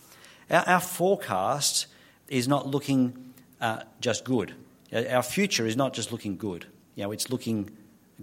Our, 0.50 0.68
our 0.68 0.80
forecast 0.80 1.86
is 2.28 2.48
not 2.48 2.66
looking 2.66 3.34
uh, 3.60 3.82
just 4.00 4.24
good. 4.24 4.54
Our 4.92 5.22
future 5.22 5.66
is 5.66 5.76
not 5.76 5.92
just 5.92 6.12
looking 6.12 6.36
good. 6.36 6.66
You 6.94 7.04
know, 7.04 7.12
it's 7.12 7.30
looking 7.30 7.70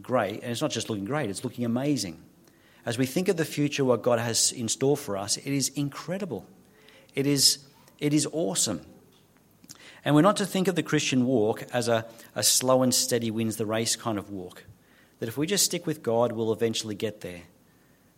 great, 0.01 0.41
and 0.41 0.51
it's 0.51 0.61
not 0.61 0.71
just 0.71 0.89
looking 0.89 1.05
great, 1.05 1.29
it's 1.29 1.43
looking 1.43 1.65
amazing. 1.65 2.21
As 2.85 2.97
we 2.97 3.05
think 3.05 3.29
of 3.29 3.37
the 3.37 3.45
future, 3.45 3.83
what 3.83 4.03
God 4.03 4.19
has 4.19 4.51
in 4.51 4.67
store 4.67 4.97
for 4.97 5.17
us, 5.17 5.37
it 5.37 5.47
is 5.47 5.69
incredible. 5.69 6.45
It 7.15 7.25
is, 7.25 7.59
it 7.99 8.13
is 8.13 8.27
awesome. 8.31 8.81
And 10.03 10.13
we're 10.13 10.21
not 10.21 10.37
to 10.37 10.45
think 10.45 10.67
of 10.67 10.75
the 10.75 10.83
Christian 10.83 11.25
walk 11.25 11.63
as 11.73 11.87
a, 11.87 12.05
a 12.35 12.43
slow 12.43 12.83
and 12.83 12.93
steady 12.93 13.31
wins 13.31 13.57
the 13.57 13.65
race 13.65 13.95
kind 13.95 14.19
of 14.19 14.29
walk. 14.29 14.65
That 15.19 15.29
if 15.29 15.37
we 15.37 15.47
just 15.47 15.65
stick 15.65 15.87
with 15.87 16.03
God, 16.03 16.33
we'll 16.33 16.53
eventually 16.53 16.93
get 16.93 17.21
there. 17.21 17.41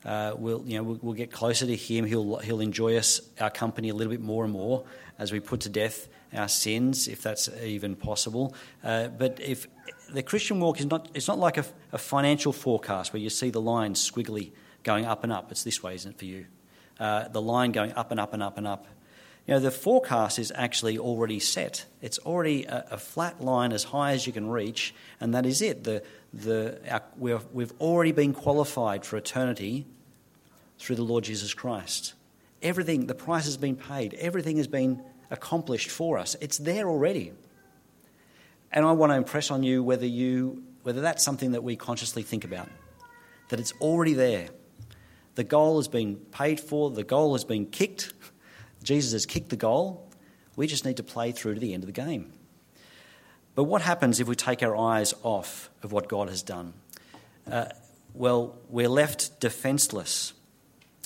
Uh, 0.05 0.33
we'll, 0.37 0.63
you 0.65 0.77
know, 0.77 0.83
we'll, 1.01 1.13
get 1.13 1.31
closer 1.31 1.65
to 1.65 1.75
Him. 1.75 2.05
He'll, 2.05 2.37
he'll 2.37 2.61
enjoy 2.61 2.97
us, 2.97 3.19
our 3.39 3.49
company, 3.49 3.89
a 3.89 3.93
little 3.93 4.11
bit 4.11 4.21
more 4.21 4.43
and 4.43 4.53
more 4.53 4.83
as 5.19 5.31
we 5.31 5.39
put 5.39 5.61
to 5.61 5.69
death 5.69 6.07
our 6.33 6.47
sins, 6.47 7.07
if 7.07 7.21
that's 7.21 7.49
even 7.61 7.95
possible. 7.95 8.53
Uh, 8.83 9.07
but 9.07 9.39
if 9.41 9.67
the 10.13 10.23
Christian 10.23 10.59
walk 10.59 10.79
is 10.79 10.85
not, 10.85 11.09
it's 11.13 11.27
not 11.27 11.39
like 11.39 11.57
a, 11.57 11.65
a, 11.91 11.97
financial 11.97 12.53
forecast 12.53 13.13
where 13.13 13.21
you 13.21 13.29
see 13.29 13.49
the 13.49 13.61
line 13.61 13.93
squiggly 13.93 14.51
going 14.83 15.05
up 15.05 15.23
and 15.23 15.33
up. 15.33 15.51
It's 15.51 15.63
this 15.63 15.81
way, 15.81 15.95
isn't 15.95 16.11
it, 16.11 16.19
for 16.19 16.25
you? 16.25 16.45
Uh, 16.99 17.27
the 17.27 17.41
line 17.41 17.71
going 17.71 17.93
up 17.93 18.11
and 18.11 18.19
up 18.19 18.33
and 18.33 18.43
up 18.43 18.57
and 18.57 18.67
up. 18.67 18.87
You 19.45 19.53
know, 19.53 19.59
the 19.61 19.71
forecast 19.71 20.39
is 20.39 20.51
actually 20.55 20.97
already 20.97 21.39
set. 21.39 21.85
It's 22.01 22.19
already 22.19 22.65
a, 22.65 22.85
a 22.91 22.97
flat 22.97 23.41
line 23.41 23.71
as 23.71 23.85
high 23.85 24.11
as 24.11 24.27
you 24.27 24.33
can 24.33 24.49
reach, 24.49 24.93
and 25.21 25.33
that 25.33 25.45
is 25.45 25.61
it. 25.61 25.85
The, 25.85 26.03
the, 26.37 26.79
our, 26.89 27.03
we've, 27.17 27.45
we've 27.51 27.73
already 27.79 28.11
been 28.11 28.33
qualified 28.33 29.05
for 29.05 29.17
eternity 29.17 29.85
through 30.77 30.95
the 30.95 31.03
Lord 31.03 31.23
Jesus 31.23 31.53
Christ. 31.53 32.13
Everything, 32.61 33.07
the 33.07 33.15
price 33.15 33.45
has 33.45 33.57
been 33.57 33.75
paid, 33.75 34.13
everything 34.15 34.57
has 34.57 34.67
been 34.67 35.01
accomplished 35.29 35.89
for 35.89 36.17
us. 36.17 36.35
It's 36.39 36.57
there 36.57 36.89
already. 36.89 37.33
And 38.71 38.85
I 38.85 38.91
want 38.91 39.11
to 39.11 39.15
impress 39.15 39.51
on 39.51 39.63
you 39.63 39.83
whether, 39.83 40.05
you 40.05 40.63
whether 40.83 41.01
that's 41.01 41.23
something 41.23 41.51
that 41.53 41.63
we 41.63 41.75
consciously 41.75 42.23
think 42.23 42.45
about, 42.45 42.69
that 43.49 43.59
it's 43.59 43.73
already 43.81 44.13
there. 44.13 44.49
The 45.35 45.43
goal 45.43 45.77
has 45.77 45.87
been 45.87 46.15
paid 46.15 46.59
for, 46.59 46.89
the 46.89 47.03
goal 47.03 47.33
has 47.33 47.43
been 47.43 47.65
kicked, 47.65 48.13
Jesus 48.83 49.11
has 49.13 49.25
kicked 49.25 49.49
the 49.49 49.55
goal. 49.55 50.09
We 50.55 50.65
just 50.65 50.85
need 50.85 50.97
to 50.97 51.03
play 51.03 51.31
through 51.31 51.55
to 51.55 51.59
the 51.59 51.73
end 51.73 51.83
of 51.83 51.87
the 51.87 51.93
game. 51.93 52.33
But 53.57 53.63
what 53.63 53.81
happens 53.81 54.19
if 54.19 54.27
we 54.27 54.35
take 54.35 54.61
our 54.61 54.77
eyes 54.77 55.15
off 55.23 55.71
of 55.81 55.91
what 55.91 56.07
God 56.07 56.29
has 56.29 56.43
done? 56.43 56.73
Uh, 57.51 57.65
well, 58.13 58.55
we're 58.69 58.87
left 58.87 59.39
defenseless. 59.39 60.33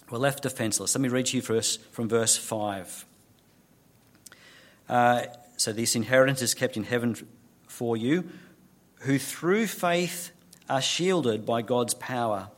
We're 0.10 0.18
left 0.18 0.44
defenseless. 0.44 0.94
Let 0.94 1.00
me 1.02 1.08
read 1.08 1.28
to 1.28 1.38
you 1.38 1.42
first 1.42 1.82
from 1.94 2.10
verse 2.10 2.36
5. 2.36 3.06
Uh, 4.90 5.22
so, 5.56 5.72
this 5.72 5.96
inheritance 5.96 6.42
is 6.42 6.54
kept 6.54 6.76
in 6.76 6.84
heaven 6.84 7.16
for 7.68 7.96
you, 7.96 8.30
who 9.04 9.18
through 9.18 9.68
faith 9.68 10.32
are 10.70 10.82
shielded 10.82 11.46
by 11.46 11.62
God's 11.62 11.94
power 11.94 12.50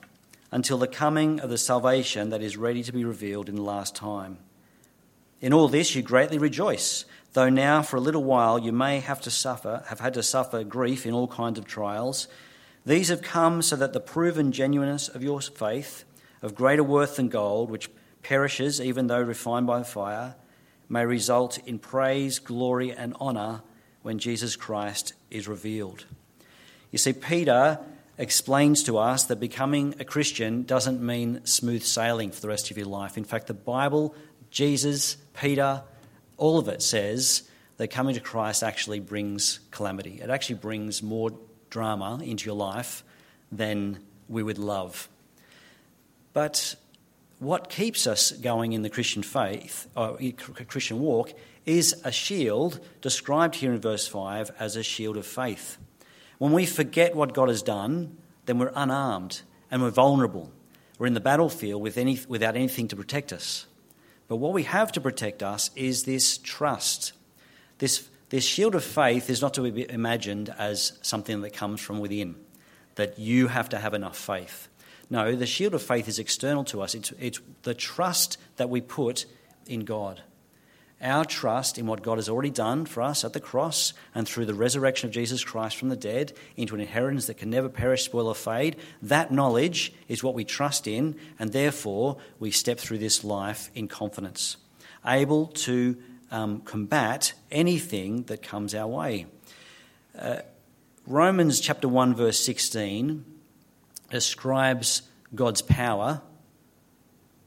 until 0.51 0.79
the 0.79 0.87
coming 0.87 1.39
of 1.39 1.51
the 1.51 1.57
salvation 1.59 2.31
that 2.31 2.41
is 2.41 2.57
ready 2.57 2.81
to 2.81 2.91
be 2.91 3.05
revealed 3.05 3.47
in 3.47 3.53
the 3.53 3.61
last 3.61 3.95
time. 3.95 4.39
In 5.39 5.53
all 5.53 5.67
this 5.67 5.93
you 5.93 6.01
greatly 6.01 6.39
rejoice, 6.39 7.05
though 7.33 7.49
now 7.49 7.81
for 7.81 7.97
a 7.97 8.01
little 8.01 8.23
while 8.23 8.59
you 8.59 8.71
may 8.71 8.99
have 8.99 9.21
to 9.21 9.31
suffer, 9.31 9.83
have 9.87 9.99
had 9.99 10.13
to 10.13 10.23
suffer 10.23 10.63
grief 10.63 11.05
in 11.05 11.13
all 11.13 11.27
kinds 11.27 11.59
of 11.59 11.65
trials. 11.65 12.27
These 12.85 13.09
have 13.09 13.21
come 13.21 13.61
so 13.61 13.75
that 13.75 13.93
the 13.93 13.99
proven 13.99 14.51
genuineness 14.51 15.07
of 15.09 15.23
your 15.23 15.41
faith, 15.41 16.03
of 16.41 16.55
greater 16.55 16.83
worth 16.83 17.15
than 17.15 17.29
gold, 17.29 17.69
which 17.69 17.89
perishes 18.21 18.79
even 18.79 19.07
though 19.07 19.21
refined 19.21 19.67
by 19.67 19.83
fire, 19.83 20.35
may 20.89 21.05
result 21.05 21.57
in 21.65 21.79
praise, 21.79 22.39
glory, 22.39 22.91
and 22.91 23.15
honour 23.15 23.61
when 24.01 24.19
Jesus 24.19 24.55
Christ 24.55 25.13
is 25.31 25.47
revealed. 25.47 26.05
You 26.91 26.99
see, 26.99 27.13
Peter 27.13 27.79
explains 28.17 28.83
to 28.83 28.97
us 28.97 29.23
that 29.23 29.39
becoming 29.39 29.95
a 29.99 30.05
Christian 30.05 30.63
doesn't 30.63 31.01
mean 31.01 31.43
smooth 31.45 31.83
sailing 31.83 32.31
for 32.31 32.41
the 32.41 32.49
rest 32.49 32.69
of 32.69 32.77
your 32.77 32.85
life. 32.85 33.17
In 33.17 33.23
fact, 33.23 33.47
the 33.47 33.53
Bible 33.53 34.13
Jesus, 34.51 35.17
Peter, 35.33 35.81
all 36.37 36.57
of 36.57 36.67
it 36.67 36.81
says 36.81 37.43
that 37.77 37.89
coming 37.89 38.15
to 38.15 38.21
Christ 38.21 38.63
actually 38.63 38.99
brings 38.99 39.59
calamity. 39.71 40.19
It 40.21 40.29
actually 40.29 40.55
brings 40.55 41.01
more 41.01 41.31
drama 41.69 42.19
into 42.23 42.45
your 42.45 42.55
life 42.55 43.03
than 43.51 43.99
we 44.29 44.43
would 44.43 44.57
love. 44.57 45.09
But 46.33 46.75
what 47.39 47.69
keeps 47.69 48.07
us 48.07 48.31
going 48.31 48.73
in 48.73 48.81
the 48.81 48.89
Christian 48.89 49.23
faith, 49.23 49.87
uh, 49.95 50.13
or 50.13 50.65
Christian 50.67 50.99
walk, 50.99 51.33
is 51.65 51.95
a 52.03 52.11
shield 52.11 52.79
described 53.01 53.55
here 53.55 53.73
in 53.73 53.79
verse 53.79 54.07
5 54.07 54.51
as 54.59 54.75
a 54.75 54.83
shield 54.83 55.17
of 55.17 55.25
faith. 55.25 55.77
When 56.37 56.51
we 56.51 56.65
forget 56.65 57.15
what 57.15 57.33
God 57.33 57.49
has 57.49 57.61
done, 57.61 58.17
then 58.45 58.59
we're 58.59 58.71
unarmed 58.75 59.41
and 59.71 59.81
we're 59.81 59.91
vulnerable. 59.91 60.51
We're 60.97 61.07
in 61.07 61.13
the 61.13 61.19
battlefield 61.19 61.81
with 61.81 61.97
any, 61.97 62.19
without 62.27 62.55
anything 62.55 62.87
to 62.89 62.95
protect 62.95 63.33
us. 63.33 63.65
But 64.27 64.37
what 64.37 64.53
we 64.53 64.63
have 64.63 64.91
to 64.93 65.01
protect 65.01 65.43
us 65.43 65.71
is 65.75 66.03
this 66.03 66.37
trust. 66.37 67.13
This, 67.77 68.07
this 68.29 68.43
shield 68.43 68.75
of 68.75 68.83
faith 68.83 69.29
is 69.29 69.41
not 69.41 69.53
to 69.55 69.71
be 69.71 69.89
imagined 69.89 70.53
as 70.57 70.97
something 71.01 71.41
that 71.41 71.53
comes 71.53 71.81
from 71.81 71.99
within, 71.99 72.35
that 72.95 73.19
you 73.19 73.47
have 73.47 73.69
to 73.69 73.77
have 73.77 73.93
enough 73.93 74.17
faith. 74.17 74.69
No, 75.09 75.35
the 75.35 75.45
shield 75.45 75.73
of 75.73 75.81
faith 75.81 76.07
is 76.07 76.19
external 76.19 76.63
to 76.65 76.81
us. 76.81 76.95
It's, 76.95 77.11
it's 77.19 77.39
the 77.63 77.73
trust 77.73 78.37
that 78.55 78.69
we 78.69 78.81
put 78.81 79.25
in 79.67 79.81
God 79.81 80.21
our 81.03 81.25
trust 81.25 81.77
in 81.77 81.85
what 81.85 82.01
God 82.01 82.17
has 82.17 82.29
already 82.29 82.49
done 82.49 82.85
for 82.85 83.01
us 83.01 83.23
at 83.23 83.33
the 83.33 83.39
cross 83.39 83.93
and 84.15 84.27
through 84.27 84.45
the 84.45 84.53
resurrection 84.53 85.09
of 85.09 85.13
Jesus 85.13 85.43
Christ 85.43 85.75
from 85.77 85.89
the 85.89 85.95
dead 85.95 86.33
into 86.55 86.73
an 86.73 86.81
inheritance 86.81 87.27
that 87.27 87.37
can 87.37 87.49
never 87.49 87.69
perish, 87.69 88.03
spoil, 88.03 88.27
or 88.27 88.35
fade, 88.35 88.77
that 89.01 89.31
knowledge 89.31 89.93
is 90.07 90.23
what 90.23 90.33
we 90.33 90.45
trust 90.45 90.87
in, 90.87 91.15
and 91.37 91.51
therefore 91.51 92.17
we 92.39 92.51
step 92.51 92.79
through 92.79 92.99
this 92.99 93.23
life 93.23 93.69
in 93.75 93.87
confidence, 93.87 94.57
able 95.05 95.47
to 95.47 95.97
um, 96.31 96.61
combat 96.61 97.33
anything 97.51 98.23
that 98.23 98.41
comes 98.41 98.73
our 98.73 98.87
way. 98.87 99.25
Uh, 100.17 100.37
Romans 101.05 101.59
chapter 101.59 101.87
1, 101.87 102.15
verse 102.15 102.39
16 102.39 103.25
describes 104.09 105.01
God's 105.35 105.61
power. 105.61 106.21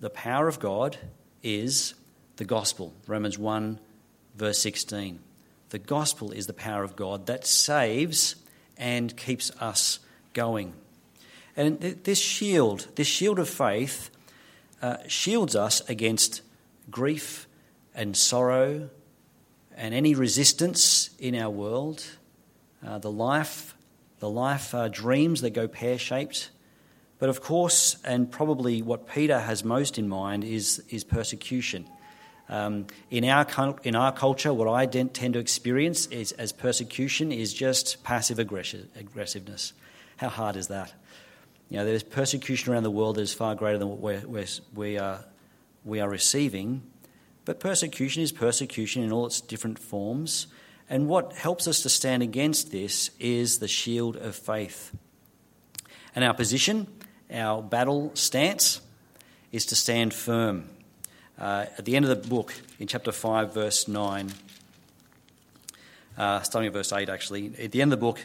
The 0.00 0.10
power 0.10 0.46
of 0.46 0.60
God 0.60 0.98
is 1.42 1.94
the 2.36 2.44
gospel. 2.44 2.92
Romans 3.06 3.38
1, 3.38 3.78
verse 4.36 4.58
16. 4.58 5.20
The 5.70 5.78
gospel 5.78 6.30
is 6.30 6.46
the 6.46 6.52
power 6.52 6.84
of 6.84 6.96
God 6.96 7.26
that 7.26 7.46
saves 7.46 8.36
and 8.76 9.16
keeps 9.16 9.50
us 9.60 9.98
going. 10.32 10.74
And 11.56 11.80
this 11.80 12.18
shield, 12.18 12.86
this 12.96 13.06
shield 13.06 13.38
of 13.38 13.48
faith, 13.48 14.10
uh, 14.82 14.98
shields 15.08 15.56
us 15.56 15.80
against 15.88 16.42
grief 16.90 17.48
and 17.94 18.16
sorrow 18.16 18.90
and 19.74 19.94
any 19.94 20.14
resistance 20.14 21.10
in 21.18 21.34
our 21.34 21.50
world. 21.50 22.04
Uh, 22.86 22.98
the 22.98 23.10
life, 23.10 23.74
the 24.20 24.28
life 24.28 24.74
uh, 24.74 24.88
dreams 24.88 25.40
that 25.40 25.50
go 25.50 25.66
pear 25.66 25.98
shaped. 25.98 26.50
But 27.18 27.30
of 27.30 27.40
course, 27.40 27.96
and 28.04 28.30
probably 28.30 28.82
what 28.82 29.08
Peter 29.08 29.40
has 29.40 29.64
most 29.64 29.98
in 29.98 30.08
mind 30.08 30.44
is, 30.44 30.82
is 30.90 31.02
persecution. 31.02 31.88
Um, 32.48 32.86
in, 33.10 33.24
our, 33.24 33.46
in 33.82 33.96
our 33.96 34.12
culture, 34.12 34.54
what 34.54 34.68
I 34.68 34.86
tend 34.86 35.14
to 35.14 35.38
experience 35.38 36.06
is, 36.06 36.32
as 36.32 36.52
persecution 36.52 37.32
is 37.32 37.52
just 37.52 38.04
passive 38.04 38.38
aggressiveness. 38.38 39.72
How 40.16 40.28
hard 40.28 40.56
is 40.56 40.68
that? 40.68 40.92
You 41.68 41.78
know, 41.78 41.84
there's 41.84 42.04
persecution 42.04 42.72
around 42.72 42.84
the 42.84 42.90
world 42.90 43.16
that 43.16 43.22
is 43.22 43.34
far 43.34 43.54
greater 43.56 43.78
than 43.78 43.88
what 43.88 43.98
we're, 43.98 44.22
we're, 44.26 44.46
we, 44.74 44.98
are, 44.98 45.24
we 45.84 46.00
are 46.00 46.08
receiving. 46.08 46.82
But 47.44 47.58
persecution 47.58 48.22
is 48.22 48.30
persecution 48.30 49.02
in 49.02 49.10
all 49.12 49.26
its 49.26 49.40
different 49.40 49.78
forms. 49.78 50.46
And 50.88 51.08
what 51.08 51.32
helps 51.32 51.66
us 51.66 51.82
to 51.82 51.88
stand 51.88 52.22
against 52.22 52.70
this 52.70 53.10
is 53.18 53.58
the 53.58 53.66
shield 53.66 54.16
of 54.16 54.36
faith. 54.36 54.94
And 56.14 56.24
our 56.24 56.34
position, 56.34 56.86
our 57.32 57.60
battle 57.62 58.12
stance, 58.14 58.80
is 59.50 59.66
to 59.66 59.74
stand 59.74 60.14
firm. 60.14 60.68
Uh, 61.38 61.66
at 61.76 61.84
the 61.84 61.96
end 61.96 62.06
of 62.06 62.08
the 62.08 62.28
book, 62.28 62.54
in 62.78 62.86
chapter 62.86 63.12
5, 63.12 63.52
verse 63.52 63.88
9, 63.88 64.32
uh, 66.16 66.40
starting 66.40 66.66
at 66.68 66.72
verse 66.72 66.92
8 66.92 67.08
actually. 67.08 67.52
At 67.62 67.72
the 67.72 67.82
end 67.82 67.92
of 67.92 67.98
the 67.98 68.04
book, 68.04 68.24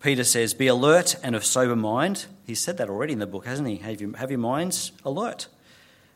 Peter 0.00 0.24
says, 0.24 0.54
Be 0.54 0.66
alert 0.66 1.16
and 1.22 1.36
of 1.36 1.44
sober 1.44 1.76
mind. 1.76 2.26
He's 2.46 2.60
said 2.60 2.78
that 2.78 2.88
already 2.88 3.12
in 3.12 3.20
the 3.20 3.26
book, 3.26 3.46
hasn't 3.46 3.68
he? 3.68 3.76
Have, 3.76 4.00
you, 4.00 4.12
have 4.12 4.30
your 4.30 4.40
minds 4.40 4.92
alert. 5.04 5.46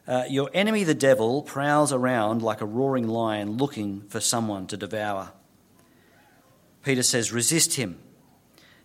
Uh, 0.07 0.25
your 0.29 0.51
enemy, 0.53 0.83
the 0.83 0.95
devil, 0.95 1.43
prowls 1.43 1.93
around 1.93 2.43
like 2.43 2.61
a 2.61 2.67
roaring 2.67 3.07
lion 3.07 3.57
looking 3.57 4.03
for 4.09 4.19
someone 4.19 4.67
to 4.67 4.77
devour. 4.77 5.33
Peter 6.83 7.05
says, 7.05 7.33
Resist 7.33 7.75
him, 7.75 7.99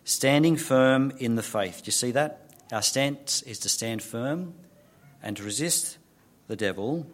standing 0.04 0.56
firm 0.56 1.12
in 1.18 1.34
the 1.34 1.42
faith. 1.42 1.82
Do 1.82 1.88
you 1.88 1.92
see 1.92 2.12
that? 2.12 2.48
Our 2.70 2.82
stance 2.82 3.42
is 3.42 3.58
to 3.60 3.68
stand 3.68 4.02
firm 4.02 4.54
and 5.22 5.36
to 5.36 5.42
resist 5.42 5.98
the 6.46 6.54
devil 6.54 7.06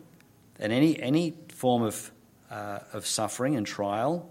and 0.59 0.73
any, 0.73 1.01
any 1.01 1.35
form 1.49 1.83
of, 1.83 2.11
uh, 2.51 2.81
of 2.93 3.07
suffering 3.07 3.57
and 3.57 3.67
trial 3.67 4.31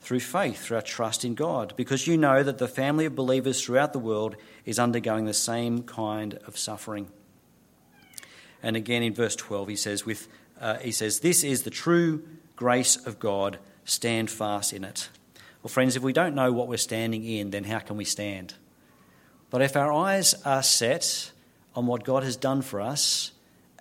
through 0.00 0.20
faith, 0.20 0.62
through 0.62 0.76
our 0.76 0.82
trust 0.82 1.24
in 1.24 1.34
God, 1.34 1.74
because 1.76 2.06
you 2.06 2.16
know 2.16 2.42
that 2.42 2.58
the 2.58 2.68
family 2.68 3.04
of 3.04 3.14
believers 3.14 3.62
throughout 3.62 3.92
the 3.92 3.98
world 3.98 4.36
is 4.64 4.78
undergoing 4.78 5.26
the 5.26 5.34
same 5.34 5.82
kind 5.82 6.34
of 6.46 6.58
suffering. 6.58 7.08
And 8.62 8.76
again 8.76 9.02
in 9.02 9.14
verse 9.14 9.36
12, 9.36 9.68
he 9.68 9.76
says, 9.76 10.06
with, 10.06 10.28
uh, 10.60 10.78
he 10.78 10.92
says, 10.92 11.20
This 11.20 11.44
is 11.44 11.62
the 11.62 11.70
true 11.70 12.22
grace 12.56 12.96
of 13.06 13.18
God, 13.18 13.58
stand 13.84 14.30
fast 14.30 14.72
in 14.72 14.84
it. 14.84 15.08
Well, 15.62 15.68
friends, 15.68 15.96
if 15.96 16.02
we 16.02 16.12
don't 16.12 16.34
know 16.34 16.52
what 16.52 16.68
we're 16.68 16.78
standing 16.78 17.24
in, 17.24 17.50
then 17.50 17.64
how 17.64 17.80
can 17.80 17.96
we 17.96 18.04
stand? 18.04 18.54
But 19.50 19.62
if 19.62 19.76
our 19.76 19.92
eyes 19.92 20.34
are 20.44 20.62
set 20.62 21.32
on 21.74 21.86
what 21.86 22.04
God 22.04 22.22
has 22.22 22.36
done 22.36 22.62
for 22.62 22.80
us 22.80 23.32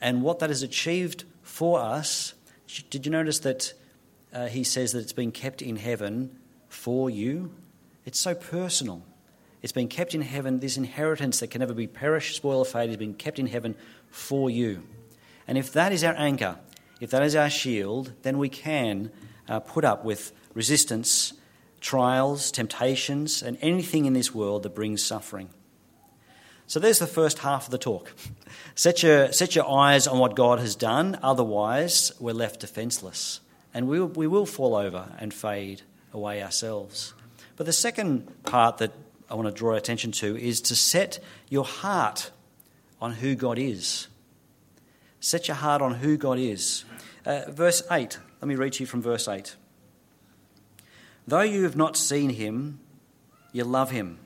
and 0.02 0.22
what 0.22 0.40
that 0.40 0.50
has 0.50 0.64
achieved 0.64 1.26
for 1.42 1.80
us, 1.80 2.34
did 2.90 3.06
you 3.06 3.12
notice 3.12 3.40
that 3.40 3.74
uh, 4.34 4.48
he 4.48 4.64
says 4.64 4.92
that 4.94 5.00
it's 5.00 5.14
been 5.14 5.32
kept 5.32 5.62
in 5.62 5.76
heaven 5.76 6.38
for 6.68 7.10
you? 7.10 7.54
It's 8.06 8.20
so 8.20 8.36
personal. 8.36 9.04
It's 9.62 9.74
been 9.74 9.88
kept 9.88 10.16
in 10.16 10.22
heaven. 10.22 10.60
This 10.60 10.78
inheritance 10.78 11.40
that 11.40 11.48
can 11.48 11.60
never 11.60 11.74
be 11.74 11.88
perished, 11.88 12.36
spoil, 12.36 12.60
or 12.60 12.66
fade 12.66 12.90
has 12.90 12.98
been 12.98 13.14
kept 13.14 13.40
in 13.40 13.48
heaven 13.48 13.76
for 14.10 14.50
you. 14.50 14.84
And 15.48 15.58
if 15.58 15.74
that 15.74 15.92
is 15.92 16.04
our 16.04 16.14
anchor, 16.16 16.58
if 17.02 17.10
that 17.12 17.24
is 17.24 17.36
our 17.36 17.50
shield, 17.50 18.14
then 18.22 18.38
we 18.38 18.50
can 18.50 19.12
uh, 19.48 19.60
put 19.60 19.84
up 19.84 20.06
with 20.06 20.32
resistance, 20.54 21.34
trials, 21.82 22.52
temptations, 22.52 23.42
and 23.42 23.58
anything 23.62 24.06
in 24.06 24.14
this 24.14 24.34
world 24.34 24.64
that 24.64 24.76
brings 24.76 25.04
suffering. 25.04 25.50
So 26.70 26.80
there's 26.80 27.00
the 27.00 27.08
first 27.08 27.40
half 27.40 27.66
of 27.66 27.72
the 27.72 27.80
talk. 27.80 28.14
set, 28.76 29.02
your, 29.02 29.32
set 29.32 29.56
your 29.56 29.68
eyes 29.68 30.06
on 30.06 30.20
what 30.20 30.36
God 30.36 30.60
has 30.60 30.76
done, 30.76 31.18
otherwise, 31.24 32.12
we're 32.20 32.36
left 32.36 32.60
defenseless. 32.60 33.40
And 33.74 33.88
we 33.88 34.00
we 34.00 34.28
will 34.28 34.46
fall 34.46 34.76
over 34.76 35.12
and 35.18 35.34
fade 35.34 35.82
away 36.14 36.44
ourselves. 36.44 37.16
But 37.56 37.66
the 37.66 37.74
second 37.74 38.44
part 38.44 38.78
that 38.78 38.92
I 39.32 39.34
want 39.34 39.48
to 39.48 39.52
draw 39.52 39.74
attention 39.74 40.12
to 40.12 40.38
is 40.38 40.62
to 40.62 40.76
set 40.76 41.18
your 41.50 41.66
heart 41.66 42.30
on 43.02 43.14
who 43.14 43.34
God 43.34 43.58
is. 43.58 44.08
Set 45.20 45.48
your 45.48 45.58
heart 45.58 45.82
on 45.82 45.96
who 45.96 46.18
God 46.18 46.38
is. 46.38 46.86
Uh, 47.26 47.46
verse 47.50 47.82
8, 47.90 48.20
let 48.42 48.48
me 48.48 48.54
read 48.54 48.74
to 48.74 48.84
you 48.84 48.88
from 48.88 49.02
verse 49.02 49.28
8. 49.28 49.56
Though 51.28 51.42
you 51.42 51.64
have 51.64 51.76
not 51.76 51.98
seen 51.98 52.30
him, 52.30 52.80
you 53.54 53.64
love 53.64 53.90
him. 53.90 54.20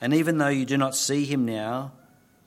And 0.00 0.12
even 0.12 0.38
though 0.38 0.48
you 0.48 0.64
do 0.64 0.76
not 0.76 0.94
see 0.94 1.24
him 1.24 1.46
now, 1.46 1.92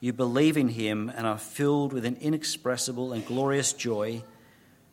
you 0.00 0.12
believe 0.12 0.56
in 0.56 0.68
him 0.68 1.12
and 1.14 1.26
are 1.26 1.38
filled 1.38 1.92
with 1.92 2.04
an 2.04 2.16
inexpressible 2.20 3.12
and 3.12 3.26
glorious 3.26 3.72
joy, 3.72 4.22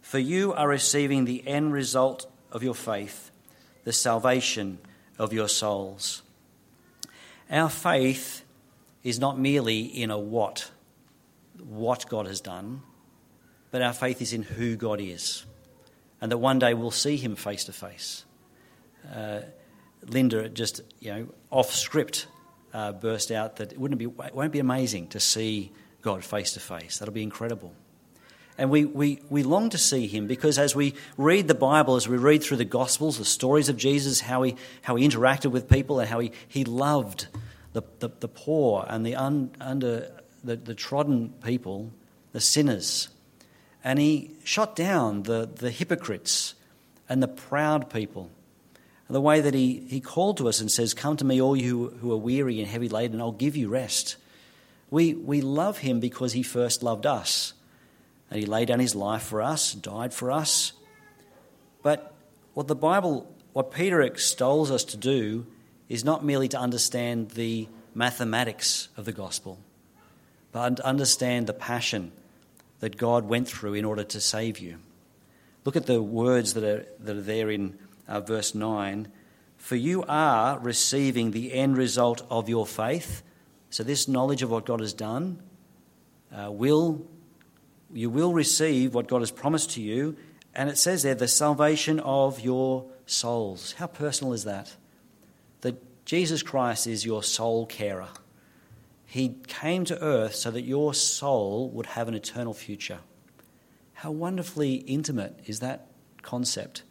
for 0.01 0.19
you 0.19 0.53
are 0.53 0.67
receiving 0.67 1.25
the 1.25 1.47
end 1.47 1.71
result 1.71 2.29
of 2.51 2.63
your 2.63 2.75
faith, 2.75 3.31
the 3.83 3.93
salvation 3.93 4.79
of 5.17 5.33
your 5.33 5.47
souls. 5.47 6.23
Our 7.49 7.69
faith 7.69 8.43
is 9.03 9.19
not 9.19 9.39
merely 9.39 9.81
in 9.81 10.11
a 10.11 10.17
what, 10.17 10.71
what 11.63 12.05
God 12.09 12.27
has 12.27 12.41
done, 12.41 12.81
but 13.71 13.81
our 13.81 13.93
faith 13.93 14.21
is 14.21 14.33
in 14.33 14.43
who 14.43 14.75
God 14.75 14.99
is, 14.99 15.45
and 16.19 16.31
that 16.31 16.37
one 16.37 16.59
day 16.59 16.73
we'll 16.73 16.91
see 16.91 17.15
Him 17.15 17.35
face 17.35 17.63
to 17.65 17.73
face. 17.73 18.25
Uh, 19.13 19.41
Linda 20.05 20.49
just, 20.49 20.81
you 20.99 21.11
know, 21.11 21.27
off 21.49 21.73
script 21.73 22.27
uh, 22.73 22.91
burst 22.91 23.31
out 23.31 23.57
that 23.57 23.71
it 23.71 23.79
wouldn't 23.79 23.99
be, 23.99 24.05
it 24.05 24.35
won't 24.35 24.51
be 24.51 24.59
amazing 24.59 25.07
to 25.09 25.19
see 25.19 25.71
God 26.01 26.23
face 26.23 26.53
to 26.53 26.59
face. 26.59 26.99
That'll 26.99 27.13
be 27.13 27.23
incredible. 27.23 27.73
And 28.57 28.71
we, 28.71 28.85
we, 28.85 29.21
we 29.29 29.43
long 29.43 29.69
to 29.69 29.77
see 29.77 30.07
him 30.07 30.25
because 30.25 30.57
as 30.57 30.75
we 30.75 30.95
read 31.15 31.47
the 31.47 31.53
Bible, 31.53 31.95
as 31.95 32.07
we 32.07 32.17
read 32.17 32.43
through 32.43 32.57
the 32.57 32.65
Gospels, 32.65 33.19
the 33.19 33.25
stories 33.25 33.69
of 33.69 33.77
Jesus, 33.77 34.21
how 34.21 34.41
he, 34.41 34.55
how 34.81 34.95
he 34.95 35.07
interacted 35.07 35.51
with 35.51 35.69
people 35.69 35.99
and 35.99 36.09
how 36.09 36.19
he, 36.19 36.31
he 36.47 36.65
loved 36.65 37.27
the, 37.73 37.83
the, 37.99 38.09
the 38.19 38.27
poor 38.27 38.83
and 38.89 39.05
the, 39.05 39.15
un, 39.15 39.51
under, 39.61 40.11
the, 40.43 40.55
the 40.55 40.73
trodden 40.73 41.33
people, 41.43 41.91
the 42.31 42.41
sinners. 42.41 43.09
And 43.83 43.99
he 43.99 44.31
shot 44.43 44.75
down 44.75 45.23
the, 45.23 45.47
the 45.53 45.69
hypocrites 45.69 46.55
and 47.07 47.21
the 47.21 47.27
proud 47.27 47.91
people. 47.91 48.31
And 49.07 49.15
the 49.15 49.21
way 49.21 49.39
that 49.41 49.53
he, 49.53 49.85
he 49.87 50.01
called 50.01 50.37
to 50.37 50.49
us 50.49 50.59
and 50.59 50.71
says, 50.71 50.93
Come 50.93 51.17
to 51.17 51.25
me, 51.25 51.41
all 51.41 51.55
you 51.55 51.89
who 52.01 52.11
are 52.11 52.17
weary 52.17 52.59
and 52.59 52.67
heavy 52.67 52.89
laden, 52.89 53.13
and 53.13 53.21
I'll 53.21 53.31
give 53.31 53.55
you 53.55 53.69
rest. 53.69 54.17
We, 54.89 55.13
we 55.13 55.41
love 55.41 55.79
him 55.79 55.99
because 55.99 56.33
he 56.33 56.43
first 56.43 56.83
loved 56.83 57.05
us 57.05 57.53
and 58.29 58.39
he 58.39 58.45
laid 58.45 58.67
down 58.67 58.79
his 58.79 58.95
life 58.95 59.23
for 59.23 59.41
us, 59.41 59.73
died 59.73 60.13
for 60.13 60.31
us. 60.31 60.73
But 61.83 62.13
what 62.53 62.67
the 62.67 62.75
Bible, 62.75 63.33
what 63.53 63.71
Peter 63.71 64.01
extols 64.01 64.71
us 64.71 64.83
to 64.85 64.97
do, 64.97 65.45
is 65.89 66.03
not 66.03 66.23
merely 66.23 66.49
to 66.49 66.59
understand 66.59 67.31
the 67.31 67.67
mathematics 67.93 68.89
of 68.97 69.05
the 69.05 69.13
gospel, 69.13 69.57
but 70.51 70.77
to 70.77 70.85
understand 70.85 71.47
the 71.47 71.53
passion 71.53 72.11
that 72.79 72.97
God 72.97 73.25
went 73.25 73.47
through 73.47 73.73
in 73.73 73.85
order 73.85 74.03
to 74.03 74.19
save 74.19 74.59
you. 74.59 74.77
Look 75.65 75.75
at 75.75 75.85
the 75.85 76.01
words 76.01 76.53
that 76.53 76.63
are, 76.63 76.85
that 76.99 77.15
are 77.15 77.21
there 77.21 77.49
in 77.49 77.77
uh, 78.07 78.21
verse 78.21 78.55
9. 78.55 79.11
For 79.57 79.75
you 79.75 80.03
are 80.07 80.59
receiving 80.59 81.31
the 81.31 81.53
end 81.53 81.77
result 81.77 82.25
of 82.29 82.47
your 82.47 82.65
faith. 82.65 83.23
So, 83.69 83.83
this 83.83 84.07
knowledge 84.07 84.43
of 84.43 84.51
what 84.51 84.65
God 84.65 84.79
has 84.79 84.93
done 84.93 85.41
uh, 86.31 86.51
will 86.51 87.05
you 87.93 88.09
will 88.09 88.33
receive 88.33 88.93
what 88.93 89.07
God 89.07 89.21
has 89.21 89.31
promised 89.31 89.71
to 89.71 89.81
you. 89.81 90.17
And 90.53 90.69
it 90.69 90.77
says 90.77 91.03
there, 91.03 91.15
the 91.15 91.27
salvation 91.27 91.99
of 91.99 92.39
your 92.39 92.85
souls. 93.05 93.73
How 93.73 93.87
personal 93.87 94.33
is 94.33 94.43
that? 94.43 94.75
That 95.61 96.05
Jesus 96.05 96.43
Christ 96.43 96.87
is 96.87 97.05
your 97.05 97.23
soul 97.23 97.65
carer. 97.65 98.09
He 99.05 99.35
came 99.47 99.85
to 99.85 100.01
earth 100.01 100.35
so 100.35 100.51
that 100.51 100.63
your 100.63 100.93
soul 100.93 101.69
would 101.69 101.85
have 101.87 102.07
an 102.07 102.13
eternal 102.13 102.53
future. 102.53 102.99
How 103.93 104.11
wonderfully 104.11 104.75
intimate 104.75 105.39
is 105.45 105.59
that 105.59 105.87
concept? 106.21 106.83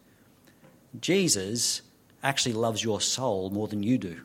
Jesus 1.00 1.82
actually 2.22 2.54
loves 2.54 2.82
your 2.82 3.00
soul 3.00 3.50
more 3.50 3.68
than 3.68 3.82
you 3.82 3.98
do. 3.98 4.20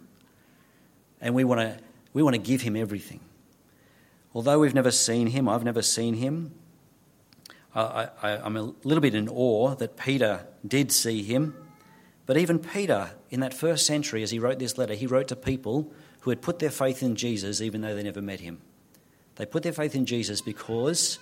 And 1.19 1.35
we 1.35 1.43
want 1.43 1.61
to, 1.61 1.77
we 2.13 2.23
want 2.23 2.35
to 2.35 2.41
give 2.41 2.61
him 2.61 2.75
everything. 2.75 3.19
Although 4.33 4.59
we've 4.59 4.73
never 4.73 4.91
seen 4.91 5.27
him, 5.27 5.49
I've 5.49 5.63
never 5.63 5.81
seen 5.81 6.15
him, 6.15 6.53
I, 7.73 8.09
am 8.23 8.57
a 8.57 8.73
little 8.83 9.01
bit 9.01 9.15
in 9.15 9.29
awe 9.29 9.75
that 9.75 9.95
Peter 9.95 10.45
did 10.67 10.91
see 10.91 11.23
him. 11.23 11.55
But 12.25 12.37
even 12.37 12.59
Peter, 12.59 13.11
in 13.29 13.39
that 13.41 13.53
first 13.53 13.85
century, 13.85 14.23
as 14.23 14.31
he 14.31 14.39
wrote 14.39 14.59
this 14.59 14.77
letter, 14.77 14.93
he 14.93 15.07
wrote 15.07 15.29
to 15.29 15.35
people 15.35 15.91
who 16.21 16.31
had 16.31 16.41
put 16.41 16.59
their 16.59 16.69
faith 16.69 17.01
in 17.01 17.15
Jesus 17.15 17.61
even 17.61 17.81
though 17.81 17.95
they 17.95 18.03
never 18.03 18.21
met 18.21 18.41
him. 18.41 18.61
They 19.35 19.45
put 19.45 19.63
their 19.63 19.73
faith 19.73 19.95
in 19.95 20.05
Jesus 20.05 20.41
because 20.41 21.17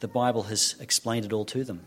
the 0.00 0.08
Bible 0.08 0.44
has 0.44 0.76
explained 0.78 1.24
it 1.24 1.32
all 1.32 1.46
to 1.46 1.64
them. 1.64 1.80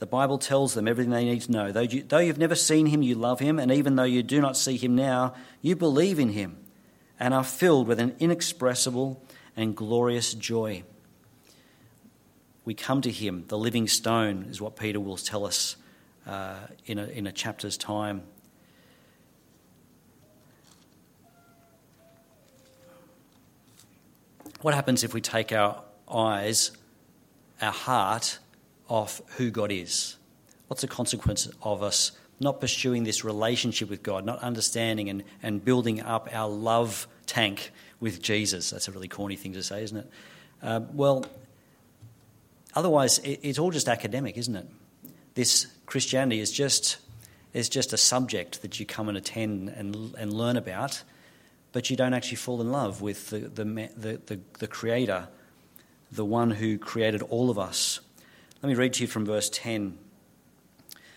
The 0.00 0.06
Bible 0.06 0.38
tells 0.38 0.74
them 0.74 0.88
everything 0.88 1.12
they 1.12 1.24
need 1.24 1.42
to 1.42 1.52
know. 1.52 1.72
Though, 1.72 1.80
you, 1.80 2.02
though 2.02 2.18
you've 2.18 2.38
never 2.38 2.56
seen 2.56 2.86
him, 2.86 3.02
you 3.02 3.14
love 3.14 3.38
him, 3.38 3.58
and 3.58 3.70
even 3.70 3.96
though 3.96 4.02
you 4.02 4.22
do 4.22 4.40
not 4.40 4.56
see 4.56 4.76
him 4.76 4.96
now, 4.96 5.34
you 5.62 5.76
believe 5.76 6.18
in 6.18 6.30
him 6.30 6.58
and 7.18 7.32
are 7.32 7.44
filled 7.44 7.86
with 7.86 8.00
an 8.00 8.16
inexpressible 8.18 9.22
and 9.56 9.76
glorious 9.76 10.34
joy 10.34 10.82
we 12.70 12.74
come 12.74 13.00
to 13.02 13.10
him. 13.10 13.44
The 13.48 13.58
living 13.58 13.88
stone 13.88 14.46
is 14.48 14.60
what 14.60 14.76
Peter 14.76 15.00
will 15.00 15.16
tell 15.16 15.44
us 15.44 15.74
uh, 16.24 16.54
in, 16.86 16.98
a, 16.98 17.06
in 17.06 17.26
a 17.26 17.32
chapter's 17.32 17.76
time. 17.76 18.22
What 24.60 24.74
happens 24.74 25.02
if 25.02 25.14
we 25.14 25.20
take 25.20 25.52
our 25.52 25.82
eyes, 26.08 26.70
our 27.62 27.72
heart, 27.72 28.38
off 28.90 29.22
who 29.36 29.50
God 29.50 29.72
is? 29.72 30.16
What's 30.68 30.82
the 30.82 30.88
consequence 30.88 31.48
of 31.62 31.82
us 31.82 32.12
not 32.38 32.60
pursuing 32.60 33.04
this 33.04 33.24
relationship 33.24 33.88
with 33.88 34.02
God, 34.02 34.24
not 34.24 34.38
understanding 34.40 35.08
and, 35.08 35.24
and 35.42 35.64
building 35.64 36.00
up 36.02 36.28
our 36.32 36.48
love 36.48 37.08
tank 37.26 37.70
with 37.98 38.20
Jesus? 38.20 38.70
That's 38.70 38.88
a 38.88 38.92
really 38.92 39.08
corny 39.08 39.36
thing 39.36 39.54
to 39.54 39.62
say, 39.62 39.82
isn't 39.82 39.96
it? 39.96 40.10
Uh, 40.62 40.80
well, 40.92 41.24
Otherwise, 42.74 43.18
it's 43.24 43.58
all 43.58 43.70
just 43.70 43.88
academic, 43.88 44.36
isn't 44.36 44.54
it? 44.54 44.66
This 45.34 45.66
Christianity 45.86 46.40
is 46.40 46.52
just 46.52 46.98
is 47.52 47.68
just 47.68 47.92
a 47.92 47.96
subject 47.96 48.62
that 48.62 48.78
you 48.78 48.86
come 48.86 49.08
and 49.08 49.18
attend 49.18 49.70
and, 49.70 50.14
and 50.16 50.32
learn 50.32 50.56
about, 50.56 51.02
but 51.72 51.90
you 51.90 51.96
don't 51.96 52.14
actually 52.14 52.36
fall 52.36 52.60
in 52.60 52.70
love 52.70 53.02
with 53.02 53.30
the, 53.30 53.40
the, 53.40 53.64
the, 53.64 54.20
the, 54.26 54.40
the 54.60 54.68
Creator, 54.68 55.26
the 56.12 56.24
one 56.24 56.52
who 56.52 56.78
created 56.78 57.22
all 57.22 57.50
of 57.50 57.58
us. 57.58 57.98
Let 58.62 58.68
me 58.68 58.74
read 58.74 58.92
to 58.94 59.00
you 59.02 59.06
from 59.06 59.24
verse 59.24 59.48
10. 59.48 59.96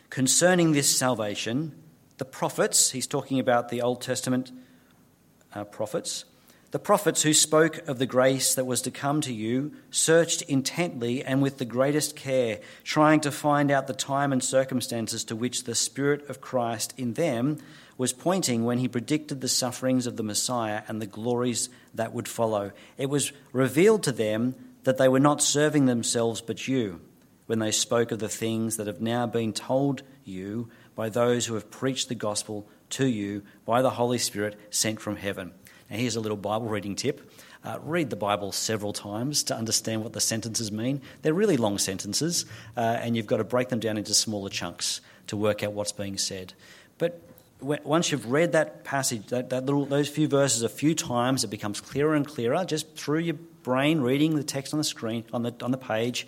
Concerning 0.09 0.71
this 0.71 0.95
salvation, 0.95 1.75
the 2.17 2.23
prophets, 2.23 2.91
he's 2.91 3.05
talking 3.05 3.37
about 3.37 3.67
the 3.67 3.81
Old 3.81 4.01
Testament 4.01 4.53
uh, 5.53 5.65
prophets, 5.65 6.23
the 6.71 6.79
prophets 6.79 7.23
who 7.23 7.33
spoke 7.33 7.85
of 7.85 7.99
the 7.99 8.05
grace 8.05 8.55
that 8.55 8.63
was 8.63 8.81
to 8.83 8.91
come 8.91 9.19
to 9.19 9.33
you 9.33 9.73
searched 9.91 10.41
intently 10.43 11.21
and 11.21 11.41
with 11.41 11.57
the 11.57 11.65
greatest 11.65 12.15
care, 12.15 12.61
trying 12.85 13.19
to 13.19 13.31
find 13.31 13.71
out 13.71 13.87
the 13.87 13.93
time 13.93 14.31
and 14.31 14.41
circumstances 14.41 15.25
to 15.25 15.35
which 15.35 15.65
the 15.65 15.75
Spirit 15.75 16.29
of 16.29 16.39
Christ 16.39 16.93
in 16.95 17.15
them 17.15 17.57
was 17.97 18.13
pointing 18.13 18.63
when 18.63 18.77
he 18.77 18.87
predicted 18.87 19.41
the 19.41 19.49
sufferings 19.49 20.07
of 20.07 20.15
the 20.15 20.23
Messiah 20.23 20.83
and 20.87 21.01
the 21.01 21.05
glories 21.05 21.67
that 21.93 22.13
would 22.13 22.29
follow. 22.29 22.71
It 22.97 23.09
was 23.09 23.33
revealed 23.51 24.01
to 24.03 24.13
them 24.13 24.55
that 24.85 24.97
they 24.97 25.09
were 25.09 25.19
not 25.19 25.43
serving 25.43 25.87
themselves 25.87 26.39
but 26.39 26.69
you 26.69 27.01
when 27.53 27.59
they 27.59 27.71
spoke 27.71 28.11
of 28.11 28.17
the 28.17 28.27
things 28.27 28.77
that 28.77 28.87
have 28.87 28.99
now 28.99 29.27
been 29.27 29.53
told 29.53 30.01
you 30.25 30.67
by 30.95 31.07
those 31.07 31.45
who 31.45 31.53
have 31.53 31.69
preached 31.69 32.09
the 32.09 32.15
gospel 32.15 32.67
to 32.89 33.05
you 33.05 33.43
by 33.63 33.83
the 33.83 33.91
Holy 33.91 34.17
Spirit 34.17 34.59
sent 34.71 34.99
from 34.99 35.17
heaven. 35.17 35.53
And 35.87 36.01
here's 36.01 36.15
a 36.15 36.19
little 36.19 36.35
Bible 36.35 36.65
reading 36.65 36.95
tip. 36.95 37.31
Uh, 37.63 37.77
read 37.83 38.09
the 38.09 38.15
Bible 38.15 38.51
several 38.51 38.91
times 38.91 39.43
to 39.43 39.55
understand 39.55 40.01
what 40.01 40.13
the 40.13 40.19
sentences 40.19 40.71
mean. 40.71 40.99
They're 41.21 41.35
really 41.35 41.57
long 41.57 41.77
sentences, 41.77 42.47
uh, 42.75 42.79
and 42.79 43.15
you've 43.15 43.27
got 43.27 43.37
to 43.37 43.43
break 43.43 43.69
them 43.69 43.79
down 43.79 43.99
into 43.99 44.15
smaller 44.15 44.49
chunks 44.49 44.99
to 45.27 45.37
work 45.37 45.61
out 45.61 45.73
what's 45.73 45.91
being 45.91 46.17
said. 46.17 46.53
But 46.97 47.21
once 47.61 48.11
you've 48.11 48.31
read 48.31 48.53
that 48.53 48.83
passage, 48.83 49.27
that, 49.27 49.51
that 49.51 49.67
little, 49.67 49.85
those 49.85 50.09
few 50.09 50.27
verses 50.27 50.63
a 50.63 50.69
few 50.69 50.95
times, 50.95 51.43
it 51.43 51.51
becomes 51.51 51.81
clearer 51.81 52.15
and 52.15 52.27
clearer 52.27 52.65
just 52.65 52.95
through 52.95 53.19
your 53.19 53.37
brain 53.61 54.01
reading 54.01 54.35
the 54.35 54.43
text 54.43 54.73
on 54.73 54.79
the 54.79 54.83
screen, 54.83 55.23
on 55.31 55.43
the, 55.43 55.53
on 55.61 55.69
the 55.69 55.77
page. 55.77 56.25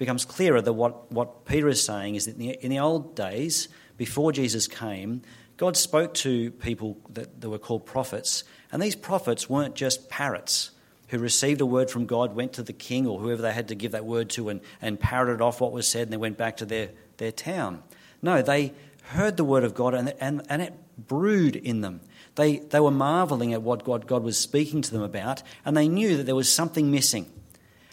Becomes 0.00 0.24
clearer 0.24 0.62
that 0.62 0.72
what, 0.72 1.12
what 1.12 1.44
Peter 1.44 1.68
is 1.68 1.84
saying 1.84 2.14
is 2.14 2.24
that 2.24 2.36
in 2.36 2.38
the, 2.38 2.64
in 2.64 2.70
the 2.70 2.78
old 2.78 3.14
days, 3.14 3.68
before 3.98 4.32
Jesus 4.32 4.66
came, 4.66 5.20
God 5.58 5.76
spoke 5.76 6.14
to 6.14 6.52
people 6.52 6.96
that, 7.10 7.42
that 7.42 7.50
were 7.50 7.58
called 7.58 7.84
prophets 7.84 8.44
and 8.72 8.80
these 8.80 8.96
prophets 8.96 9.50
weren't 9.50 9.74
just 9.74 10.08
parrots 10.08 10.70
who 11.08 11.18
received 11.18 11.60
a 11.60 11.66
word 11.66 11.90
from 11.90 12.06
God, 12.06 12.34
went 12.34 12.54
to 12.54 12.62
the 12.62 12.72
king 12.72 13.06
or 13.06 13.18
whoever 13.18 13.42
they 13.42 13.52
had 13.52 13.68
to 13.68 13.74
give 13.74 13.92
that 13.92 14.06
word 14.06 14.30
to, 14.30 14.48
and, 14.48 14.62
and 14.80 14.98
parroted 14.98 15.42
off 15.42 15.60
what 15.60 15.72
was 15.72 15.86
said, 15.86 16.04
and 16.04 16.12
then 16.12 16.20
went 16.20 16.38
back 16.38 16.56
to 16.56 16.64
their, 16.64 16.92
their 17.18 17.30
town. 17.30 17.82
No, 18.22 18.40
they 18.40 18.72
heard 19.02 19.36
the 19.36 19.44
word 19.44 19.64
of 19.64 19.74
God 19.74 19.92
and, 19.92 20.14
and, 20.18 20.40
and 20.48 20.62
it 20.62 20.72
brewed 20.96 21.56
in 21.56 21.82
them. 21.82 22.00
They, 22.36 22.60
they 22.60 22.80
were 22.80 22.90
marveling 22.90 23.52
at 23.52 23.60
what 23.60 23.84
God, 23.84 24.06
God 24.06 24.22
was 24.22 24.38
speaking 24.38 24.80
to 24.80 24.92
them 24.92 25.02
about, 25.02 25.42
and 25.66 25.76
they 25.76 25.88
knew 25.88 26.16
that 26.16 26.24
there 26.24 26.34
was 26.34 26.50
something 26.50 26.90
missing. 26.90 27.30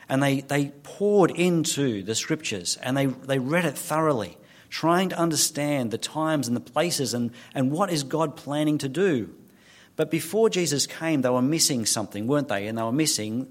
And 0.10 0.24
they, 0.24 0.41
they 0.41 0.72
poured 0.84 1.32
into 1.32 2.04
the 2.04 2.15
scriptures 2.15 2.78
and 2.82 2.96
they, 2.96 3.08
they 3.08 3.39
read 3.39 3.65
it 3.65 3.78
thoroughly, 3.78 4.38
trying 4.70 5.10
to 5.10 5.17
understand 5.17 5.91
the 5.91 5.98
times 5.98 6.48
and 6.48 6.56
the 6.56 6.62
places 6.62 7.13
and, 7.13 7.32
and 7.54 7.72
what 7.72 7.91
is 7.91 8.04
God 8.04 8.38
planning 8.38 8.78
to 8.80 8.89
do. 8.89 9.34
But 9.96 10.12
before 10.12 10.50
Jesus 10.50 10.88
came, 10.88 11.22
they 11.22 11.30
were 11.30 11.41
missing 11.41 11.86
something, 11.86 12.28
weren't 12.28 12.48
they? 12.48 12.67
And 12.67 12.78
they 12.78 12.84
were 12.84 12.91
missing 12.91 13.48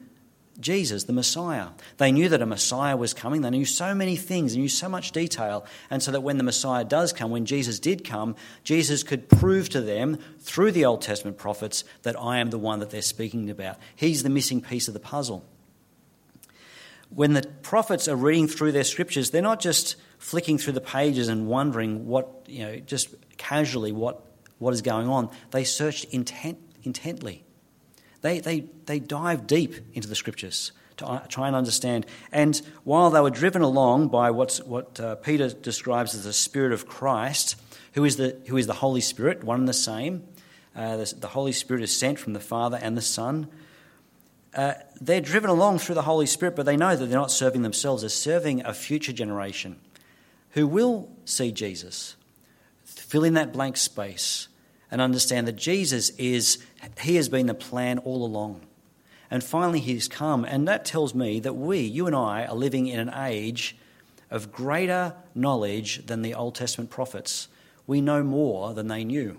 Jesus, 0.58 1.04
the 1.04 1.12
Messiah. 1.12 1.68
They 1.98 2.12
knew 2.12 2.28
that 2.28 2.40
a 2.40 2.46
Messiah 2.46 2.96
was 2.96 3.12
coming. 3.12 3.42
They 3.42 3.50
knew 3.50 3.64
so 3.64 3.94
many 3.94 4.16
things, 4.16 4.54
they 4.54 4.60
knew 4.60 4.68
so 4.68 4.88
much 4.88 5.12
detail. 5.12 5.66
And 5.90 6.02
so 6.02 6.12
that 6.12 6.22
when 6.22 6.38
the 6.38 6.44
Messiah 6.44 6.84
does 6.84 7.12
come, 7.12 7.30
when 7.30 7.46
Jesus 7.46 7.78
did 7.78 8.04
come, 8.04 8.36
Jesus 8.64 9.02
could 9.02 9.28
prove 9.28 9.68
to 9.70 9.80
them 9.80 10.18
through 10.40 10.72
the 10.72 10.84
Old 10.84 11.02
Testament 11.02 11.36
prophets 11.36 11.84
that 12.02 12.18
I 12.18 12.38
am 12.38 12.50
the 12.50 12.58
one 12.58 12.78
that 12.80 12.90
they're 12.90 13.02
speaking 13.02 13.50
about. 13.50 13.78
He's 13.94 14.22
the 14.22 14.30
missing 14.30 14.62
piece 14.62 14.88
of 14.88 14.94
the 14.94 15.00
puzzle. 15.00 15.44
When 17.10 17.34
the 17.34 17.42
prophets 17.62 18.08
are 18.08 18.16
reading 18.16 18.48
through 18.48 18.72
their 18.72 18.84
scriptures, 18.84 19.30
they're 19.30 19.42
not 19.42 19.60
just 19.60 19.96
flicking 20.18 20.58
through 20.58 20.72
the 20.74 20.80
pages 20.80 21.28
and 21.28 21.46
wondering 21.46 22.06
what, 22.06 22.44
you 22.46 22.64
know, 22.64 22.76
just 22.76 23.14
casually 23.36 23.92
what 23.92 24.26
what 24.58 24.72
is 24.72 24.82
going 24.82 25.08
on, 25.08 25.30
they 25.50 25.64
searched 25.64 26.04
intent, 26.06 26.58
intently. 26.82 27.44
They, 28.22 28.40
they, 28.40 28.66
they 28.86 28.98
dived 28.98 29.46
deep 29.46 29.74
into 29.92 30.08
the 30.08 30.14
scriptures 30.14 30.72
to 30.96 31.22
try 31.28 31.46
and 31.46 31.54
understand. 31.54 32.06
And 32.32 32.60
while 32.84 33.10
they 33.10 33.20
were 33.20 33.30
driven 33.30 33.62
along 33.62 34.08
by 34.08 34.30
what's, 34.30 34.62
what 34.62 34.98
uh, 34.98 35.16
Peter 35.16 35.50
describes 35.50 36.14
as 36.14 36.24
the 36.24 36.32
Spirit 36.32 36.72
of 36.72 36.86
Christ, 36.86 37.56
who 37.92 38.04
is 38.04 38.16
the, 38.16 38.40
who 38.48 38.56
is 38.56 38.66
the 38.66 38.72
Holy 38.72 39.02
Spirit, 39.02 39.44
one 39.44 39.60
and 39.60 39.68
the 39.68 39.74
same, 39.74 40.24
uh, 40.74 40.96
the, 40.96 41.14
the, 41.18 41.28
Holy 41.28 41.52
Spirit 41.52 41.82
is 41.82 41.96
sent 41.96 42.18
from 42.18 42.32
the 42.32 42.40
Father 42.40 42.78
and 42.80 42.96
the 42.96 43.02
Son. 43.02 43.48
Uh, 44.54 44.74
they're 45.00 45.20
driven 45.20 45.50
along 45.50 45.78
through 45.78 45.94
the 45.94 46.02
Holy 46.02 46.26
Spirit, 46.26 46.56
but 46.56 46.66
they 46.66 46.76
know 46.76 46.96
that 46.96 47.06
they're 47.06 47.18
not 47.18 47.30
serving 47.30 47.62
themselves, 47.62 48.02
they're 48.02 48.08
serving 48.08 48.64
a 48.64 48.74
future 48.74 49.12
generation 49.12 49.76
who 50.50 50.66
will 50.66 51.08
see 51.24 51.52
Jesus 51.52 52.16
fill 52.84 53.24
in 53.24 53.34
that 53.34 53.52
blank 53.52 53.76
space 53.76 54.48
and 54.90 55.00
understand 55.00 55.46
that 55.46 55.56
Jesus 55.56 56.10
is, 56.10 56.58
He 57.00 57.16
has 57.16 57.28
been 57.28 57.46
the 57.46 57.54
plan 57.54 57.98
all 57.98 58.24
along. 58.24 58.62
And 59.30 59.42
finally, 59.42 59.80
He's 59.80 60.08
come. 60.08 60.44
And 60.44 60.66
that 60.68 60.84
tells 60.84 61.14
me 61.14 61.40
that 61.40 61.54
we, 61.54 61.80
you 61.80 62.06
and 62.06 62.16
I, 62.16 62.46
are 62.46 62.54
living 62.54 62.86
in 62.86 63.00
an 63.00 63.12
age 63.14 63.76
of 64.30 64.52
greater 64.52 65.14
knowledge 65.34 66.06
than 66.06 66.22
the 66.22 66.34
Old 66.34 66.54
Testament 66.54 66.90
prophets. 66.90 67.48
We 67.86 68.00
know 68.00 68.22
more 68.22 68.74
than 68.74 68.88
they 68.88 69.04
knew. 69.04 69.38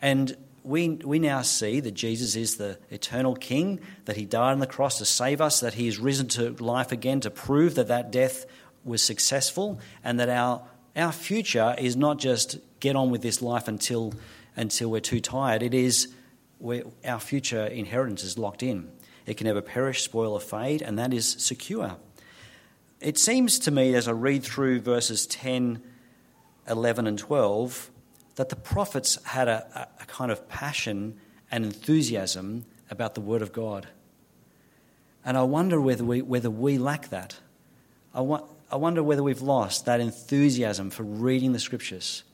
And 0.00 0.36
we, 0.70 0.88
we 0.88 1.18
now 1.18 1.42
see 1.42 1.80
that 1.80 1.94
Jesus 1.94 2.36
is 2.36 2.56
the 2.56 2.78
eternal 2.90 3.34
King, 3.34 3.80
that 4.04 4.16
He 4.16 4.24
died 4.24 4.52
on 4.52 4.60
the 4.60 4.66
cross 4.66 4.98
to 4.98 5.04
save 5.04 5.40
us, 5.40 5.60
that 5.60 5.74
He 5.74 5.88
is 5.88 5.98
risen 5.98 6.28
to 6.28 6.50
life 6.52 6.92
again 6.92 7.20
to 7.20 7.30
prove 7.30 7.74
that 7.74 7.88
that 7.88 8.12
death 8.12 8.46
was 8.84 9.02
successful, 9.02 9.80
and 10.04 10.20
that 10.20 10.28
our, 10.28 10.62
our 10.94 11.10
future 11.10 11.74
is 11.76 11.96
not 11.96 12.18
just 12.18 12.58
get 12.78 12.94
on 12.94 13.10
with 13.10 13.20
this 13.20 13.42
life 13.42 13.66
until, 13.66 14.14
until 14.54 14.90
we're 14.90 15.00
too 15.00 15.20
tired. 15.20 15.62
It 15.62 15.74
is 15.74 16.14
our 17.04 17.20
future 17.20 17.66
inheritance 17.66 18.22
is 18.22 18.38
locked 18.38 18.62
in. 18.62 18.90
It 19.26 19.36
can 19.36 19.46
never 19.46 19.62
perish, 19.62 20.02
spoil, 20.02 20.34
or 20.34 20.40
fade, 20.40 20.82
and 20.82 20.98
that 20.98 21.12
is 21.12 21.28
secure. 21.38 21.96
It 23.00 23.18
seems 23.18 23.58
to 23.60 23.70
me 23.70 23.94
as 23.94 24.06
I 24.06 24.12
read 24.12 24.44
through 24.44 24.82
verses 24.82 25.26
10, 25.26 25.82
11, 26.68 27.06
and 27.06 27.18
12 27.18 27.89
that 28.40 28.48
the 28.48 28.56
prophets 28.56 29.22
had 29.24 29.48
a, 29.48 29.86
a 30.00 30.06
kind 30.06 30.30
of 30.30 30.48
passion 30.48 31.20
and 31.50 31.62
enthusiasm 31.62 32.64
about 32.90 33.14
the 33.14 33.20
Word 33.20 33.42
of 33.42 33.52
God. 33.52 33.86
And 35.24 35.36
I 35.36 35.42
wonder 35.42 35.78
whether 35.78 36.04
we, 36.04 36.22
whether 36.22 36.50
we 36.50 36.78
lack 36.78 37.10
that. 37.10 37.38
I, 38.14 38.22
wa- 38.22 38.44
I 38.72 38.76
wonder 38.76 39.02
whether 39.02 39.22
we've 39.22 39.42
lost 39.42 39.84
that 39.84 40.00
enthusiasm 40.00 40.88
for 40.88 41.02
reading 41.02 41.52
the 41.52 41.58
Scriptures 41.58 42.24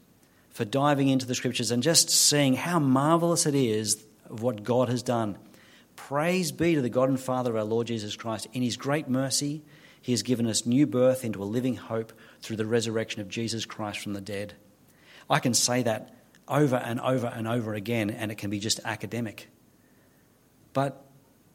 for 0.51 0.64
diving 0.64 1.09
into 1.09 1.27
the 1.27 1.35
scriptures 1.35 1.71
and 1.71 1.83
just 1.83 2.09
seeing 2.09 2.55
how 2.55 2.79
marvelous 2.79 3.45
it 3.45 3.55
is 3.55 4.03
of 4.31 4.42
what 4.42 4.64
God 4.64 4.88
has 4.88 5.03
done. 5.03 5.37
Praise 5.97 6.51
be 6.51 6.75
to 6.77 6.81
the 6.81 6.88
God 6.88 7.11
and 7.11 7.21
Father 7.21 7.51
of 7.51 7.57
our 7.57 7.64
Lord 7.64 7.88
Jesus 7.88 8.16
Christ. 8.16 8.47
In 8.55 8.62
his 8.62 8.79
great 8.79 9.07
mercy, 9.07 9.61
he 10.01 10.12
has 10.12 10.23
given 10.23 10.47
us 10.47 10.64
new 10.64 10.87
birth 10.87 11.27
into 11.27 11.42
a 11.42 11.45
living 11.45 11.77
hope 11.77 12.12
through 12.40 12.57
the 12.57 12.64
resurrection 12.64 13.21
of 13.21 13.29
Jesus 13.29 13.66
Christ 13.66 13.99
from 13.99 14.14
the 14.14 14.21
dead. 14.23 14.55
I 15.28 15.38
can 15.38 15.54
say 15.54 15.82
that 15.82 16.14
over 16.48 16.76
and 16.76 17.00
over 17.00 17.26
and 17.26 17.48
over 17.48 17.74
again, 17.74 18.10
and 18.10 18.30
it 18.30 18.36
can 18.36 18.50
be 18.50 18.60
just 18.60 18.80
academic. 18.84 19.48
But 20.72 21.04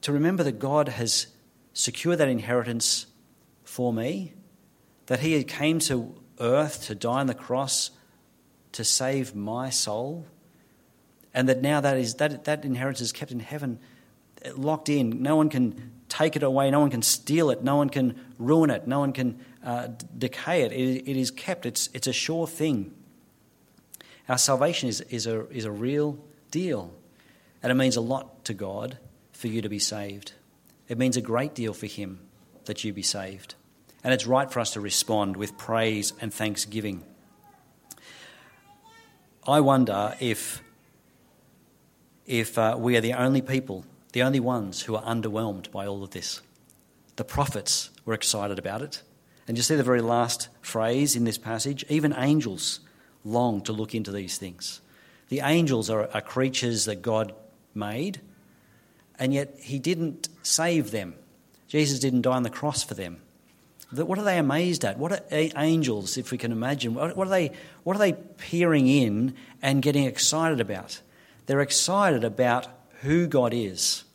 to 0.01 0.11
remember 0.11 0.43
that 0.43 0.59
God 0.59 0.89
has 0.89 1.27
secured 1.73 2.17
that 2.17 2.27
inheritance 2.27 3.05
for 3.63 3.93
me, 3.93 4.33
that 5.05 5.19
He 5.19 5.43
came 5.43 5.79
to 5.79 6.15
earth 6.39 6.87
to 6.87 6.95
die 6.95 7.19
on 7.19 7.27
the 7.27 7.33
cross 7.33 7.91
to 8.73 8.83
save 8.83 9.35
my 9.35 9.69
soul, 9.69 10.25
and 11.33 11.47
that 11.47 11.61
now 11.61 11.79
that, 11.79 11.97
is, 11.97 12.15
that, 12.15 12.43
that 12.45 12.65
inheritance 12.65 13.01
is 13.01 13.11
kept 13.11 13.31
in 13.31 13.39
heaven, 13.39 13.79
locked 14.55 14.89
in. 14.89 15.21
No 15.21 15.35
one 15.35 15.49
can 15.49 15.91
take 16.09 16.35
it 16.35 16.43
away, 16.43 16.69
no 16.71 16.81
one 16.81 16.89
can 16.89 17.01
steal 17.01 17.51
it, 17.51 17.63
no 17.63 17.77
one 17.77 17.89
can 17.89 18.19
ruin 18.37 18.69
it, 18.69 18.87
no 18.87 18.99
one 18.99 19.13
can 19.13 19.39
uh, 19.63 19.87
decay 20.17 20.63
it. 20.63 20.73
it. 20.73 21.07
It 21.07 21.17
is 21.17 21.31
kept, 21.31 21.65
it's, 21.65 21.89
it's 21.93 22.07
a 22.07 22.13
sure 22.13 22.47
thing. 22.47 22.93
Our 24.31 24.37
salvation 24.37 24.87
is, 24.87 25.01
is, 25.01 25.27
a, 25.27 25.45
is 25.49 25.65
a 25.65 25.71
real 25.71 26.17
deal, 26.51 26.93
and 27.61 27.69
it 27.69 27.75
means 27.75 27.97
a 27.97 28.01
lot 28.01 28.45
to 28.45 28.53
God 28.53 28.97
for 29.33 29.49
you 29.49 29.61
to 29.61 29.67
be 29.67 29.77
saved. 29.77 30.31
It 30.87 30.97
means 30.97 31.17
a 31.17 31.21
great 31.21 31.53
deal 31.53 31.73
for 31.73 31.87
Him 31.87 32.21
that 32.63 32.85
you 32.85 32.93
be 32.93 33.01
saved. 33.01 33.55
And 34.05 34.13
it's 34.13 34.25
right 34.25 34.49
for 34.49 34.61
us 34.61 34.71
to 34.71 34.79
respond 34.79 35.35
with 35.35 35.57
praise 35.57 36.13
and 36.21 36.33
thanksgiving. 36.33 37.03
I 39.45 39.59
wonder 39.59 40.15
if, 40.21 40.63
if 42.25 42.57
uh, 42.57 42.77
we 42.79 42.95
are 42.95 43.01
the 43.01 43.15
only 43.15 43.41
people, 43.41 43.83
the 44.13 44.23
only 44.23 44.39
ones 44.39 44.83
who 44.83 44.95
are 44.95 45.03
underwhelmed 45.03 45.71
by 45.71 45.85
all 45.85 46.05
of 46.05 46.11
this. 46.11 46.39
The 47.17 47.25
prophets 47.25 47.89
were 48.05 48.13
excited 48.13 48.59
about 48.59 48.81
it. 48.81 49.01
And 49.45 49.57
you 49.57 49.61
see 49.61 49.75
the 49.75 49.83
very 49.83 50.01
last 50.01 50.47
phrase 50.61 51.17
in 51.17 51.25
this 51.25 51.37
passage 51.37 51.83
even 51.89 52.15
angels 52.17 52.79
long 53.23 53.61
to 53.61 53.73
look 53.73 53.93
into 53.93 54.11
these 54.11 54.37
things. 54.37 54.81
The 55.29 55.41
angels 55.41 55.89
are, 55.89 56.09
are 56.13 56.21
creatures 56.21 56.85
that 56.85 57.01
God 57.01 57.33
made, 57.73 58.19
and 59.17 59.33
yet 59.33 59.55
He 59.59 59.79
didn't 59.79 60.29
save 60.43 60.91
them. 60.91 61.15
Jesus 61.67 61.99
didn't 61.99 62.23
die 62.23 62.35
on 62.35 62.43
the 62.43 62.49
cross 62.49 62.83
for 62.83 62.95
them. 62.95 63.21
What 63.91 64.17
are 64.17 64.23
they 64.23 64.37
amazed 64.37 64.85
at? 64.85 64.97
What 64.97 65.11
are 65.11 65.21
angels, 65.31 66.17
if 66.17 66.31
we 66.31 66.37
can 66.37 66.51
imagine, 66.51 66.93
what 66.93 67.17
are 67.17 67.29
they, 67.29 67.51
what 67.83 67.95
are 67.95 67.99
they 67.99 68.13
peering 68.13 68.87
in 68.87 69.35
and 69.61 69.81
getting 69.81 70.05
excited 70.05 70.61
about? 70.61 71.01
They're 71.45 71.61
excited 71.61 72.23
about 72.23 72.67
who 73.01 73.27
God 73.27 73.53
is 73.53 74.05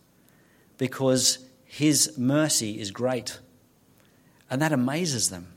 because 0.79 1.39
His 1.65 2.17
mercy 2.17 2.81
is 2.81 2.91
great. 2.91 3.39
And 4.49 4.63
that 4.63 4.73
amazes 4.73 5.29
them. 5.29 5.49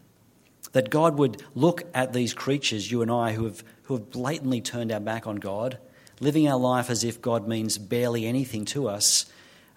That 0.73 0.89
God 0.89 1.17
would 1.17 1.43
look 1.55 1.83
at 1.93 2.13
these 2.13 2.33
creatures, 2.33 2.91
you 2.91 3.01
and 3.01 3.11
I, 3.11 3.33
who 3.33 3.45
have, 3.45 3.63
who 3.83 3.95
have 3.95 4.11
blatantly 4.11 4.61
turned 4.61 4.91
our 4.91 4.99
back 4.99 5.25
on 5.25 5.37
God, 5.37 5.79
living 6.19 6.47
our 6.47 6.59
life 6.59 6.89
as 6.89 7.03
if 7.03 7.21
God 7.21 7.47
means 7.47 7.77
barely 7.77 8.25
anything 8.25 8.65
to 8.65 8.87
us, 8.87 9.25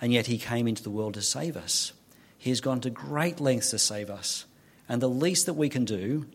and 0.00 0.12
yet 0.12 0.26
He 0.26 0.38
came 0.38 0.68
into 0.68 0.83
the 0.83 0.90
world 0.90 1.14
to 1.14 1.22
save 1.22 1.57
us. 1.57 1.92
He 2.37 2.50
has 2.50 2.61
gone 2.61 2.81
to 2.81 2.90
great 2.90 3.40
lengths 3.40 3.70
to 3.70 3.78
save 3.78 4.11
us. 4.11 4.46
And 4.88 5.00
the 5.00 5.09
least 5.09 5.46
that 5.46 5.55
we 5.55 5.68
can 5.68 5.85
do 5.85 6.26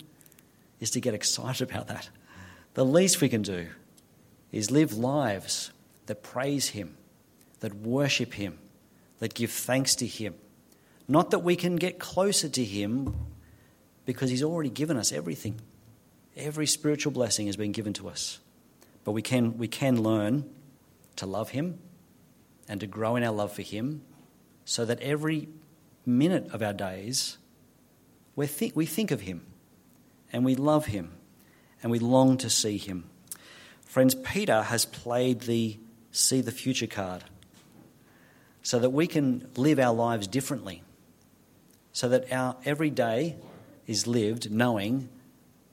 is 0.80 0.92
to 0.92 1.02
get 1.02 1.14
excited 1.14 1.70
about 1.70 1.88
that. 1.88 2.10
The 2.74 2.86
least 2.86 3.22
we 3.22 3.30
can 3.30 3.42
do 3.42 3.68
is 4.52 4.72
live 4.72 4.94
lives 4.94 5.72
that 6.06 6.24
praise 6.24 6.70
Him, 6.70 6.96
that 7.60 7.76
worship 7.76 8.34
Him, 8.34 8.58
that 9.20 9.34
give 9.34 9.52
thanks 9.52 9.96
to 9.96 10.08
Him. 10.08 10.36
Not 11.08 11.32
that 11.32 11.40
we 11.40 11.56
can 11.56 11.76
get 11.76 12.00
closer 12.00 12.50
to 12.50 12.64
Him 12.64 13.16
because 14.08 14.32
He's 14.32 14.42
already 14.42 14.70
given 14.72 14.98
us 14.98 15.12
everything. 15.12 15.60
Every 16.36 16.66
spiritual 16.66 17.12
blessing 17.12 17.46
has 17.46 17.58
been 17.58 17.74
given 17.74 17.94
to 17.94 18.08
us. 18.08 18.40
But 19.04 19.12
we 19.12 19.22
can, 19.22 19.58
we 19.58 19.68
can 19.68 20.02
learn 20.02 20.50
to 21.18 21.28
love 21.28 21.50
Him 21.50 21.78
and 22.68 22.80
to 22.80 22.88
grow 22.88 23.18
in 23.18 23.24
our 23.24 23.34
love 23.34 23.52
for 23.52 23.62
Him 23.62 24.02
so 24.66 24.86
that 24.86 25.00
every 25.02 25.50
minute 26.06 26.48
of 26.54 26.64
our 26.64 26.74
days 26.74 27.38
we 28.36 28.48
think, 28.48 28.76
we 28.76 28.86
think 28.86 29.12
of 29.12 29.22
Him 29.22 29.46
and 30.32 30.46
we 30.46 30.56
love 30.56 30.86
Him 30.88 31.12
and 31.84 31.92
we 31.92 32.00
long 32.00 32.38
to 32.38 32.50
see 32.50 32.78
Him. 32.78 33.10
Friends, 33.82 34.16
Peter 34.16 34.64
has 34.64 34.86
played 34.86 35.42
the 35.42 35.78
see 36.12 36.42
the 36.42 36.52
future 36.52 36.88
card 36.88 37.26
so 38.64 38.80
that 38.80 38.90
we 38.90 39.06
can 39.06 39.48
live 39.56 39.80
our 39.80 39.94
lives 39.94 40.28
differently, 40.28 40.82
so 41.92 42.10
that 42.10 42.32
our 42.32 42.56
every 42.66 42.90
day 42.90 43.36
is 43.88 44.06
lived 44.06 44.52
knowing 44.52 45.10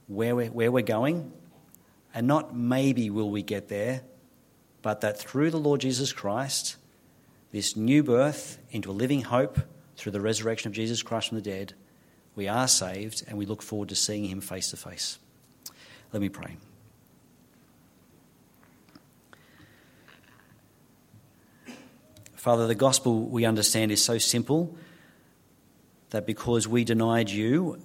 where 0.06 0.34
we're, 0.36 0.50
where 0.50 0.70
we're 0.70 0.82
going, 0.82 1.32
and 2.14 2.26
not 2.26 2.56
maybe 2.56 3.10
will 3.10 3.30
we 3.30 3.42
get 3.42 3.68
there, 3.68 4.02
but 4.82 5.00
that 5.00 5.18
through 5.18 5.50
the 5.50 5.58
Lord 5.58 5.80
Jesus 5.80 6.12
Christ, 6.12 6.76
this 7.50 7.76
new 7.76 8.02
birth 8.02 8.58
into 8.70 8.90
a 8.90 8.92
living 8.92 9.22
hope 9.22 9.58
through 9.96 10.12
the 10.12 10.20
resurrection 10.20 10.68
of 10.68 10.74
Jesus 10.74 11.02
Christ 11.02 11.28
from 11.28 11.36
the 11.36 11.42
dead, 11.42 11.74
we 12.36 12.48
are 12.48 12.68
saved 12.68 13.24
and 13.26 13.38
we 13.38 13.46
look 13.46 13.62
forward 13.62 13.88
to 13.88 13.96
seeing 13.96 14.24
him 14.24 14.40
face 14.40 14.70
to 14.70 14.76
face. 14.76 15.18
Let 16.12 16.20
me 16.20 16.28
pray. 16.28 16.56
Father, 22.34 22.66
the 22.66 22.74
gospel 22.74 23.24
we 23.24 23.46
understand 23.46 23.90
is 23.90 24.04
so 24.04 24.18
simple 24.18 24.76
that 26.10 26.26
because 26.26 26.68
we 26.68 26.84
denied 26.84 27.30
you 27.30 27.78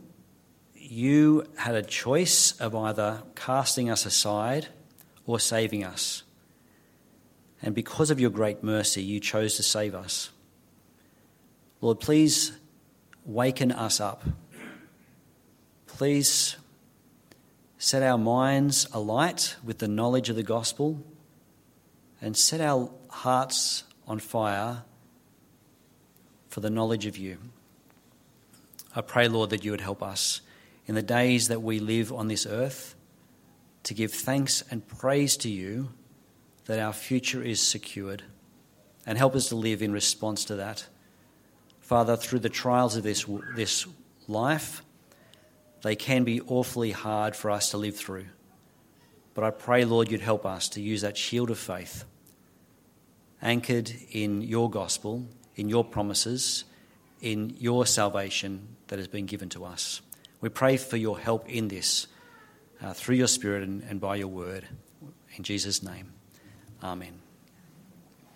you 0.89 1.45
had 1.56 1.75
a 1.75 1.84
choice 1.84 2.60
of 2.60 2.75
either 2.75 3.21
casting 3.36 3.91
us 3.91 4.06
aside 4.08 4.67
or 5.28 5.39
saving 5.39 5.84
us. 5.84 6.23
And 7.62 7.75
because 7.75 8.10
of 8.10 8.19
your 8.19 8.32
great 8.32 8.63
mercy, 8.63 9.04
you 9.04 9.19
chose 9.19 9.56
to 9.58 9.63
save 9.63 9.93
us. 9.93 10.32
Lord, 11.80 11.99
please 11.99 12.58
waken 13.23 13.71
us 13.71 14.02
up. 14.02 14.23
Please 15.86 16.56
set 17.78 18.02
our 18.02 18.17
minds 18.17 18.88
alight 18.91 19.58
with 19.63 19.78
the 19.78 19.88
knowledge 19.88 20.30
of 20.30 20.36
the 20.36 20.43
gospel 20.43 21.04
and 22.19 22.36
set 22.36 22.62
our 22.62 22.89
hearts 23.10 23.84
on 24.08 24.17
fire 24.17 24.84
for 26.47 26.62
the 26.62 26.69
knowledge 26.69 27.06
of 27.06 27.15
you. 27.15 27.38
I 28.95 29.02
pray, 29.02 29.28
Lord, 29.28 29.52
that 29.52 29.63
you 29.63 29.69
would 29.69 29.82
help 29.82 30.02
us 30.02 30.41
in 30.89 30.95
the 30.95 31.04
days 31.04 31.49
that 31.49 31.62
we 31.62 31.78
live 31.78 32.12
on 32.12 32.30
this 32.30 32.47
earth 32.47 32.95
to 33.84 33.93
give 33.93 34.12
thanks 34.12 34.63
and 34.71 34.88
praise 34.88 35.38
to 35.38 35.47
you 35.47 35.88
that 36.65 36.80
our 36.80 36.91
future 36.91 37.43
is 37.43 37.62
secured 37.62 38.23
and 39.06 39.15
help 39.15 39.36
us 39.36 39.49
to 39.49 39.56
live 39.56 39.84
in 39.84 39.93
response 39.93 40.45
to 40.45 40.56
that. 40.56 40.88
Father, 41.80 42.15
through 42.15 42.39
the 42.39 42.49
trials 42.49 42.95
of 42.95 43.04
this, 43.04 43.23
this 43.56 43.86
life, 44.28 44.82
they 45.84 45.95
can 45.95 46.23
be 46.23 46.41
awfully 46.41 46.89
hard 46.89 47.36
for 47.36 47.52
us 47.52 47.69
to 47.69 47.78
live 47.78 47.95
through. 47.95 48.25
But 49.36 49.43
I 49.43 49.52
pray, 49.52 49.86
Lord, 49.86 50.10
you'd 50.10 50.21
help 50.21 50.43
us 50.43 50.69
to 50.69 50.82
use 50.82 51.02
that 51.02 51.15
shield 51.15 51.52
of 51.52 51.60
faith, 51.60 52.04
anchored 53.43 53.93
in 54.10 54.41
your 54.41 54.71
gospel, 54.71 55.28
in 55.56 55.69
your 55.69 55.84
promises, 55.84 56.63
in 57.21 57.56
your 57.60 57.86
salvation 57.86 58.75
that 58.88 58.97
has 58.97 59.08
been 59.08 59.28
given 59.28 59.49
to 59.49 59.65
us. 59.65 60.02
We 60.41 60.49
pray 60.49 60.78
for 60.78 60.97
your 60.97 61.19
help 61.19 61.49
in 61.49 61.67
this 61.67 62.08
uh, 62.82 62.93
through 62.93 63.15
your 63.15 63.28
Spirit 63.28 63.63
and, 63.63 63.84
and 63.84 63.99
by 63.99 64.15
your 64.15 64.30
word. 64.30 64.67
In 65.36 65.43
Jesus' 65.43 65.84
name, 65.84 66.13
Amen. 66.82 67.18